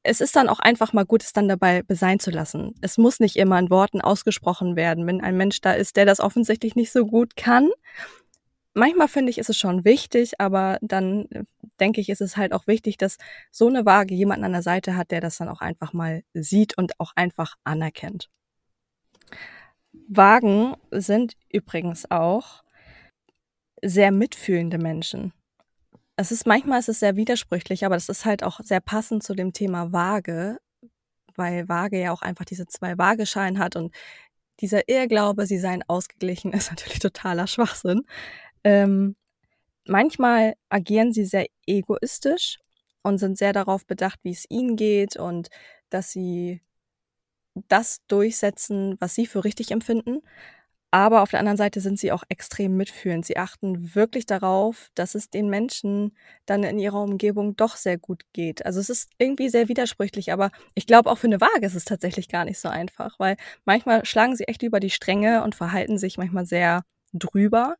es 0.03 0.21
ist 0.21 0.35
dann 0.35 0.49
auch 0.49 0.59
einfach 0.59 0.93
mal 0.93 1.05
gut, 1.05 1.23
es 1.23 1.33
dann 1.33 1.47
dabei 1.47 1.83
besein 1.83 2.19
zu 2.19 2.31
lassen. 2.31 2.75
Es 2.81 2.97
muss 2.97 3.19
nicht 3.19 3.35
immer 3.35 3.59
in 3.59 3.69
Worten 3.69 4.01
ausgesprochen 4.01 4.75
werden, 4.75 5.05
wenn 5.07 5.21
ein 5.21 5.37
Mensch 5.37 5.61
da 5.61 5.73
ist, 5.73 5.97
der 5.97 6.05
das 6.05 6.19
offensichtlich 6.19 6.75
nicht 6.75 6.91
so 6.91 7.05
gut 7.05 7.35
kann. 7.35 7.69
Manchmal 8.75 9.07
finde 9.07 9.31
ich, 9.31 9.39
ist 9.39 9.49
es 9.49 9.57
schon 9.57 9.83
wichtig, 9.83 10.39
aber 10.39 10.77
dann 10.81 11.25
äh, 11.31 11.43
denke 11.79 12.01
ich, 12.01 12.09
ist 12.09 12.21
es 12.21 12.37
halt 12.37 12.53
auch 12.53 12.67
wichtig, 12.67 12.97
dass 12.97 13.17
so 13.51 13.67
eine 13.67 13.85
Waage 13.85 14.13
jemanden 14.13 14.45
an 14.45 14.53
der 14.53 14.61
Seite 14.61 14.95
hat, 14.95 15.11
der 15.11 15.21
das 15.21 15.37
dann 15.37 15.49
auch 15.49 15.61
einfach 15.61 15.91
mal 15.91 16.23
sieht 16.33 16.77
und 16.77 16.99
auch 16.99 17.11
einfach 17.15 17.55
anerkennt. 17.63 18.29
Wagen 20.07 20.75
sind 20.91 21.33
übrigens 21.49 22.09
auch 22.09 22.63
sehr 23.81 24.11
mitfühlende 24.11 24.77
Menschen. 24.77 25.33
Es 26.19 26.33
ist 26.33 26.45
manchmal 26.45 26.79
ist 26.79 26.89
es 26.89 26.99
sehr 26.99 27.15
widersprüchlich, 27.15 27.85
aber 27.85 27.95
das 27.95 28.09
ist 28.09 28.25
halt 28.25 28.43
auch 28.43 28.59
sehr 28.61 28.81
passend 28.81 29.23
zu 29.23 29.35
dem 29.35 29.53
Thema 29.53 29.93
Waage, 29.93 30.57
weil 31.35 31.69
Waage 31.69 31.97
ja 31.97 32.11
auch 32.11 32.21
einfach 32.21 32.43
diese 32.43 32.67
zwei 32.67 32.97
Waageschein 32.97 33.57
hat 33.57 33.77
und 33.77 33.95
dieser 34.59 34.89
Irrglaube, 34.89 35.45
sie 35.45 35.59
seien 35.59 35.81
ausgeglichen, 35.87 36.51
ist 36.53 36.71
natürlich 36.71 36.99
totaler 36.99 37.47
Schwachsinn. 37.47 38.01
Ähm, 38.65 39.15
manchmal 39.85 40.55
agieren 40.67 41.13
sie 41.13 41.23
sehr 41.23 41.45
egoistisch 41.65 42.59
und 43.01 43.17
sind 43.19 43.37
sehr 43.37 43.53
darauf 43.53 43.85
bedacht, 43.85 44.19
wie 44.23 44.31
es 44.31 44.43
ihnen 44.49 44.75
geht 44.75 45.15
und 45.15 45.47
dass 45.89 46.11
sie 46.11 46.61
das 47.69 47.99
durchsetzen, 48.09 48.97
was 48.99 49.15
sie 49.15 49.25
für 49.25 49.45
richtig 49.45 49.71
empfinden. 49.71 50.19
Aber 50.91 51.21
auf 51.21 51.29
der 51.29 51.39
anderen 51.39 51.57
Seite 51.57 51.81
sind 51.81 51.99
sie 51.99 52.11
auch 52.11 52.23
extrem 52.29 52.75
mitfühlend. 52.75 53.23
Sie 53.23 53.37
achten 53.37 53.93
wirklich 53.93 54.25
darauf, 54.25 54.89
dass 54.95 55.13
es 55.13 55.29
den 55.29 55.47
Menschen 55.47 56.17
dann 56.47 56.63
in 56.63 56.79
ihrer 56.79 57.01
Umgebung 57.01 57.55
doch 57.55 57.75
sehr 57.75 57.99
gut 57.99 58.23
geht. 58.33 58.65
Also 58.65 58.79
es 58.79 58.89
ist 58.89 59.09
irgendwie 59.19 59.49
sehr 59.49 59.67
widersprüchlich, 59.67 60.33
aber 60.33 60.49
ich 60.73 60.87
glaube 60.87 61.11
auch 61.11 61.19
für 61.19 61.27
eine 61.27 61.41
Waage 61.41 61.67
ist 61.67 61.75
es 61.75 61.85
tatsächlich 61.85 62.27
gar 62.27 62.43
nicht 62.45 62.59
so 62.59 62.69
einfach, 62.69 63.19
weil 63.19 63.37
manchmal 63.65 64.03
schlagen 64.05 64.35
sie 64.35 64.45
echt 64.45 64.63
über 64.63 64.79
die 64.79 64.89
Stränge 64.89 65.43
und 65.43 65.53
verhalten 65.53 65.99
sich 65.99 66.17
manchmal 66.17 66.47
sehr 66.47 66.83
drüber. 67.13 67.75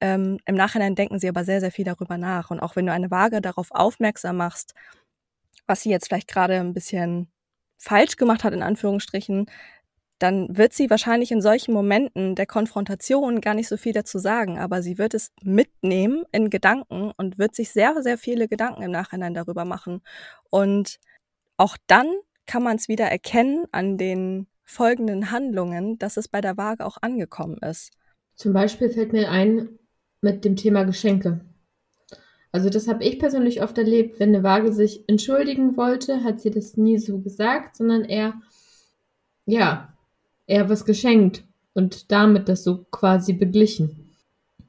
Ähm, 0.00 0.38
Im 0.46 0.54
Nachhinein 0.54 0.94
denken 0.94 1.18
sie 1.18 1.28
aber 1.28 1.44
sehr, 1.44 1.60
sehr 1.60 1.70
viel 1.70 1.84
darüber 1.84 2.16
nach. 2.16 2.50
Und 2.50 2.60
auch 2.60 2.76
wenn 2.76 2.86
du 2.86 2.92
eine 2.92 3.10
Waage 3.10 3.42
darauf 3.42 3.70
aufmerksam 3.72 4.38
machst, 4.38 4.74
was 5.66 5.82
sie 5.82 5.90
jetzt 5.90 6.06
vielleicht 6.06 6.28
gerade 6.28 6.54
ein 6.60 6.74
bisschen 6.74 7.30
falsch 7.78 8.16
gemacht 8.16 8.44
hat, 8.44 8.54
in 8.54 8.62
Anführungsstrichen, 8.62 9.46
dann 10.18 10.56
wird 10.56 10.72
sie 10.72 10.88
wahrscheinlich 10.88 11.30
in 11.30 11.42
solchen 11.42 11.74
Momenten 11.74 12.34
der 12.34 12.46
Konfrontation 12.46 13.40
gar 13.40 13.54
nicht 13.54 13.68
so 13.68 13.76
viel 13.76 13.92
dazu 13.92 14.18
sagen, 14.18 14.58
aber 14.58 14.82
sie 14.82 14.96
wird 14.96 15.12
es 15.12 15.32
mitnehmen 15.42 16.24
in 16.32 16.48
Gedanken 16.48 17.12
und 17.16 17.38
wird 17.38 17.54
sich 17.54 17.70
sehr, 17.70 18.02
sehr 18.02 18.16
viele 18.16 18.48
Gedanken 18.48 18.82
im 18.82 18.90
Nachhinein 18.90 19.34
darüber 19.34 19.64
machen. 19.64 20.00
Und 20.48 20.98
auch 21.58 21.76
dann 21.86 22.06
kann 22.46 22.62
man 22.62 22.76
es 22.76 22.88
wieder 22.88 23.06
erkennen 23.06 23.66
an 23.72 23.98
den 23.98 24.46
folgenden 24.64 25.30
Handlungen, 25.30 25.98
dass 25.98 26.16
es 26.16 26.28
bei 26.28 26.40
der 26.40 26.56
Waage 26.56 26.84
auch 26.84 26.96
angekommen 27.00 27.58
ist. 27.58 27.92
Zum 28.34 28.52
Beispiel 28.52 28.90
fällt 28.90 29.12
mir 29.12 29.30
ein 29.30 29.78
mit 30.22 30.44
dem 30.44 30.56
Thema 30.56 30.84
Geschenke. 30.84 31.40
Also 32.52 32.70
das 32.70 32.88
habe 32.88 33.04
ich 33.04 33.18
persönlich 33.18 33.62
oft 33.62 33.76
erlebt, 33.76 34.18
wenn 34.18 34.30
eine 34.30 34.42
Waage 34.42 34.72
sich 34.72 35.06
entschuldigen 35.08 35.76
wollte, 35.76 36.24
hat 36.24 36.40
sie 36.40 36.50
das 36.50 36.76
nie 36.76 36.96
so 36.96 37.18
gesagt, 37.18 37.76
sondern 37.76 38.04
eher, 38.04 38.34
ja, 39.44 39.95
eher 40.46 40.68
was 40.68 40.84
geschenkt 40.84 41.44
und 41.74 42.10
damit 42.10 42.48
das 42.48 42.64
so 42.64 42.84
quasi 42.90 43.32
beglichen. 43.32 44.14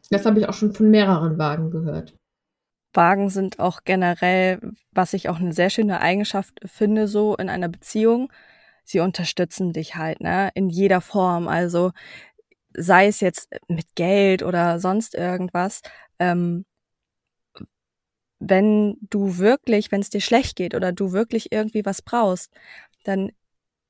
Das 0.09 0.25
habe 0.25 0.39
ich 0.39 0.49
auch 0.49 0.53
schon 0.53 0.73
von 0.73 0.89
mehreren 0.89 1.37
Wagen 1.37 1.71
gehört. 1.71 2.13
Wagen 2.93 3.29
sind 3.29 3.59
auch 3.59 3.81
generell, 3.85 4.59
was 4.91 5.13
ich 5.13 5.29
auch 5.29 5.39
eine 5.39 5.53
sehr 5.53 5.69
schöne 5.69 6.01
Eigenschaft 6.01 6.59
finde, 6.65 7.07
so 7.07 7.35
in 7.35 7.49
einer 7.49 7.69
Beziehung. 7.69 8.31
Sie 8.83 8.99
unterstützen 8.99 9.73
dich 9.73 9.95
halt, 9.95 10.21
ne, 10.21 10.49
in 10.55 10.69
jeder 10.69 11.01
Form. 11.01 11.47
Also 11.47 11.91
sei 12.73 13.07
es 13.07 13.19
jetzt 13.19 13.49
mit 13.67 13.95
Geld 13.95 14.43
oder 14.43 14.79
sonst 14.79 15.13
irgendwas. 15.13 15.81
Ähm, 16.19 16.65
wenn 18.39 18.97
du 19.01 19.37
wirklich, 19.37 19.91
wenn 19.91 20.01
es 20.01 20.09
dir 20.09 20.21
schlecht 20.21 20.55
geht 20.55 20.75
oder 20.75 20.91
du 20.91 21.11
wirklich 21.11 21.51
irgendwie 21.51 21.85
was 21.85 22.01
brauchst, 22.01 22.51
dann 23.03 23.31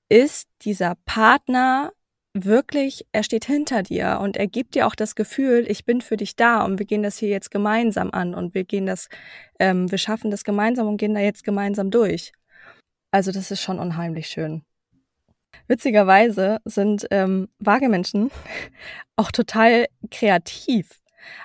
ist 0.10 0.48
dieser 0.62 0.96
Partner 1.06 1.91
wirklich, 2.34 3.06
er 3.12 3.24
steht 3.24 3.46
hinter 3.46 3.84
dir 3.84 4.20
und 4.22 4.38
er 4.38 4.48
gibt 4.48 4.76
dir 4.76 4.88
auch 4.88 4.96
das 4.96 5.15
Gefühl, 5.15 5.65
ich 5.67 5.86
bin 5.86 6.02
für 6.02 6.17
dich 6.17 6.36
da 6.36 6.63
und 6.63 6.80
wir 6.80 6.86
gehen 6.86 7.04
das 7.04 7.17
hier 7.17 7.30
jetzt 7.30 7.52
gemeinsam 7.52 8.12
an 8.12 8.36
und 8.36 8.54
wir 8.54 8.63
gehen 8.63 8.86
das, 8.86 9.10
ähm, 9.60 9.89
wir 9.89 9.98
schaffen 9.98 10.32
das 10.32 10.43
gemeinsam 10.43 10.88
und 10.88 10.98
gehen 10.98 11.15
da 11.15 11.20
jetzt 11.20 11.43
gemeinsam 11.43 11.89
durch. 11.89 12.32
Also 13.12 13.32
das 13.32 13.52
ist 13.52 13.62
schon 13.62 13.80
unheimlich 13.80 14.28
schön. 14.28 14.63
Witzigerweise 15.67 16.60
sind 16.65 17.08
ähm, 17.12 17.50
Wagemenschen 17.60 18.32
auch 19.15 19.32
total 19.32 19.88
kreativ. 20.12 21.02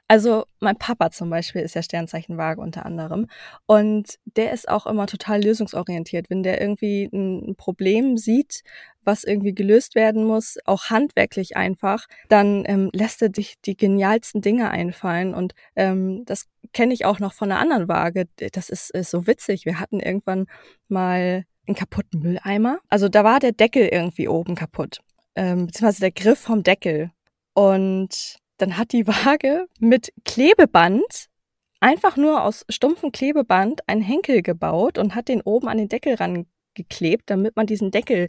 Also 0.08 0.44
mein 0.60 0.76
Papa 0.76 1.10
zum 1.10 1.30
Beispiel 1.30 1.62
ist 1.62 1.74
ja 1.74 1.82
Sternzeichen 1.82 2.38
Waage 2.38 2.60
unter 2.60 2.86
anderem 2.86 3.26
und 3.66 4.18
der 4.24 4.52
ist 4.52 4.68
auch 4.68 4.86
immer 4.86 5.06
total 5.06 5.42
lösungsorientiert. 5.42 6.30
Wenn 6.30 6.42
der 6.42 6.60
irgendwie 6.60 7.08
ein 7.12 7.54
Problem 7.56 8.16
sieht, 8.16 8.62
was 9.04 9.24
irgendwie 9.24 9.54
gelöst 9.54 9.94
werden 9.94 10.24
muss, 10.24 10.58
auch 10.64 10.90
handwerklich 10.90 11.56
einfach, 11.56 12.06
dann 12.28 12.64
ähm, 12.66 12.90
lässt 12.92 13.22
er 13.22 13.28
dich 13.28 13.60
die 13.64 13.76
genialsten 13.76 14.40
Dinge 14.40 14.70
einfallen 14.70 15.34
und 15.34 15.54
ähm, 15.76 16.24
das 16.26 16.46
kenne 16.72 16.94
ich 16.94 17.04
auch 17.04 17.18
noch 17.18 17.32
von 17.32 17.50
einer 17.50 17.60
anderen 17.60 17.88
Waage. 17.88 18.26
Das 18.52 18.68
ist, 18.68 18.90
ist 18.90 19.10
so 19.10 19.26
witzig. 19.26 19.64
Wir 19.64 19.80
hatten 19.80 20.00
irgendwann 20.00 20.46
mal 20.88 21.44
einen 21.66 21.76
kaputten 21.76 22.20
Mülleimer. 22.20 22.78
Also 22.88 23.08
da 23.08 23.24
war 23.24 23.40
der 23.40 23.52
Deckel 23.52 23.88
irgendwie 23.88 24.28
oben 24.28 24.54
kaputt, 24.54 25.00
ähm, 25.34 25.66
beziehungsweise 25.66 26.00
der 26.00 26.12
Griff 26.12 26.38
vom 26.38 26.62
Deckel. 26.62 27.10
Und 27.54 28.38
dann 28.62 28.78
hat 28.78 28.92
die 28.92 29.08
Waage 29.08 29.66
mit 29.80 30.12
Klebeband, 30.24 31.28
einfach 31.80 32.16
nur 32.16 32.44
aus 32.44 32.64
stumpfem 32.68 33.10
Klebeband, 33.10 33.88
einen 33.88 34.02
Henkel 34.02 34.40
gebaut 34.40 34.98
und 34.98 35.16
hat 35.16 35.26
den 35.26 35.42
oben 35.42 35.68
an 35.68 35.78
den 35.78 35.88
Deckel 35.88 36.14
rangeklebt, 36.14 37.28
damit 37.28 37.56
man 37.56 37.66
diesen 37.66 37.90
Deckel 37.90 38.28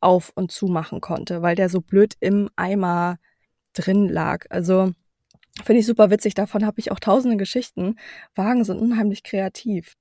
auf 0.00 0.32
und 0.34 0.50
zu 0.50 0.66
machen 0.66 1.00
konnte, 1.00 1.42
weil 1.42 1.54
der 1.54 1.68
so 1.68 1.80
blöd 1.80 2.14
im 2.18 2.50
Eimer 2.56 3.18
drin 3.72 4.08
lag. 4.08 4.46
Also 4.50 4.92
finde 5.62 5.80
ich 5.80 5.86
super 5.86 6.10
witzig. 6.10 6.34
Davon 6.34 6.66
habe 6.66 6.80
ich 6.80 6.90
auch 6.90 7.00
tausende 7.00 7.36
Geschichten. 7.36 7.96
Wagen 8.34 8.64
sind 8.64 8.80
unheimlich 8.80 9.22
kreativ. 9.22 9.94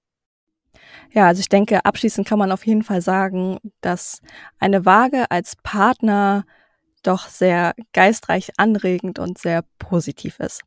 Ja, 1.13 1.27
also 1.27 1.39
ich 1.39 1.49
denke, 1.49 1.85
abschließend 1.85 2.27
kann 2.27 2.39
man 2.39 2.51
auf 2.51 2.65
jeden 2.65 2.83
Fall 2.83 3.01
sagen, 3.01 3.59
dass 3.81 4.21
eine 4.59 4.85
Waage 4.85 5.29
als 5.29 5.55
Partner 5.57 6.45
doch 7.07 7.27
sehr 7.27 7.73
geistreich 7.93 8.51
anregend 8.57 9.19
und 9.19 9.37
sehr 9.37 9.63
positiv 9.79 10.39
ist. 10.39 10.61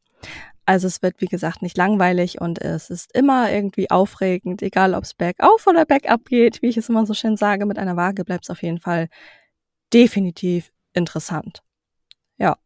Also 0.66 0.86
es 0.86 1.02
wird, 1.02 1.20
wie 1.20 1.26
gesagt, 1.26 1.62
nicht 1.62 1.76
langweilig 1.76 2.40
und 2.40 2.60
es 2.60 2.90
ist 2.90 3.12
immer 3.14 3.50
irgendwie 3.50 3.90
aufregend, 3.90 4.62
egal 4.62 4.94
ob 4.94 5.04
es 5.04 5.14
bergauf 5.14 5.66
oder 5.66 5.84
bergab 5.84 6.26
geht, 6.26 6.62
wie 6.62 6.68
ich 6.68 6.76
es 6.76 6.88
immer 6.88 7.04
so 7.06 7.14
schön 7.14 7.36
sage, 7.36 7.66
mit 7.66 7.78
einer 7.78 7.96
Waage 7.96 8.24
bleibt 8.24 8.44
es 8.44 8.50
auf 8.50 8.62
jeden 8.62 8.78
Fall 8.78 9.08
definitiv 9.92 10.70
interessant. 10.92 11.62
Ja. 12.38 12.56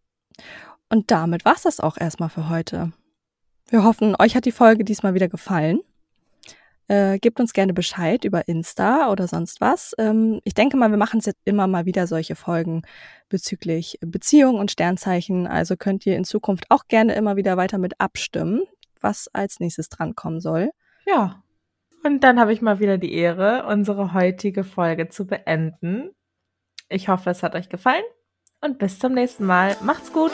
Und 0.90 1.10
damit 1.10 1.44
war 1.44 1.54
es 1.54 1.62
das 1.62 1.80
auch 1.80 1.96
erstmal 1.96 2.28
für 2.28 2.48
heute. 2.48 2.92
Wir 3.68 3.84
hoffen, 3.84 4.14
euch 4.18 4.36
hat 4.36 4.44
die 4.44 4.52
Folge 4.52 4.84
diesmal 4.84 5.14
wieder 5.14 5.28
gefallen. 5.28 5.80
Äh, 6.88 7.18
gebt 7.18 7.40
uns 7.40 7.52
gerne 7.52 7.72
Bescheid 7.72 8.24
über 8.24 8.46
Insta 8.46 9.10
oder 9.10 9.26
sonst 9.26 9.60
was. 9.60 9.94
Ähm, 9.98 10.40
ich 10.44 10.54
denke 10.54 10.76
mal, 10.76 10.90
wir 10.90 10.98
machen 10.98 11.18
es 11.18 11.26
jetzt 11.26 11.40
immer 11.44 11.66
mal 11.66 11.86
wieder 11.86 12.06
solche 12.06 12.34
Folgen 12.34 12.82
bezüglich 13.28 13.98
Beziehung 14.02 14.56
und 14.56 14.70
Sternzeichen. 14.70 15.46
Also 15.46 15.76
könnt 15.76 16.04
ihr 16.04 16.16
in 16.16 16.24
Zukunft 16.24 16.66
auch 16.68 16.86
gerne 16.86 17.14
immer 17.14 17.36
wieder 17.36 17.56
weiter 17.56 17.78
mit 17.78 18.00
abstimmen, 18.00 18.62
was 19.00 19.28
als 19.32 19.60
nächstes 19.60 19.88
drankommen 19.88 20.40
soll. 20.40 20.70
Ja. 21.06 21.42
Und 22.04 22.22
dann 22.22 22.38
habe 22.38 22.52
ich 22.52 22.60
mal 22.60 22.80
wieder 22.80 22.98
die 22.98 23.14
Ehre, 23.14 23.64
unsere 23.66 24.12
heutige 24.12 24.62
Folge 24.62 25.08
zu 25.08 25.26
beenden. 25.26 26.10
Ich 26.90 27.08
hoffe, 27.08 27.30
es 27.30 27.42
hat 27.42 27.54
euch 27.54 27.70
gefallen 27.70 28.04
und 28.60 28.78
bis 28.78 28.98
zum 28.98 29.14
nächsten 29.14 29.46
Mal. 29.46 29.74
Macht's 29.82 30.12
gut! 30.12 30.32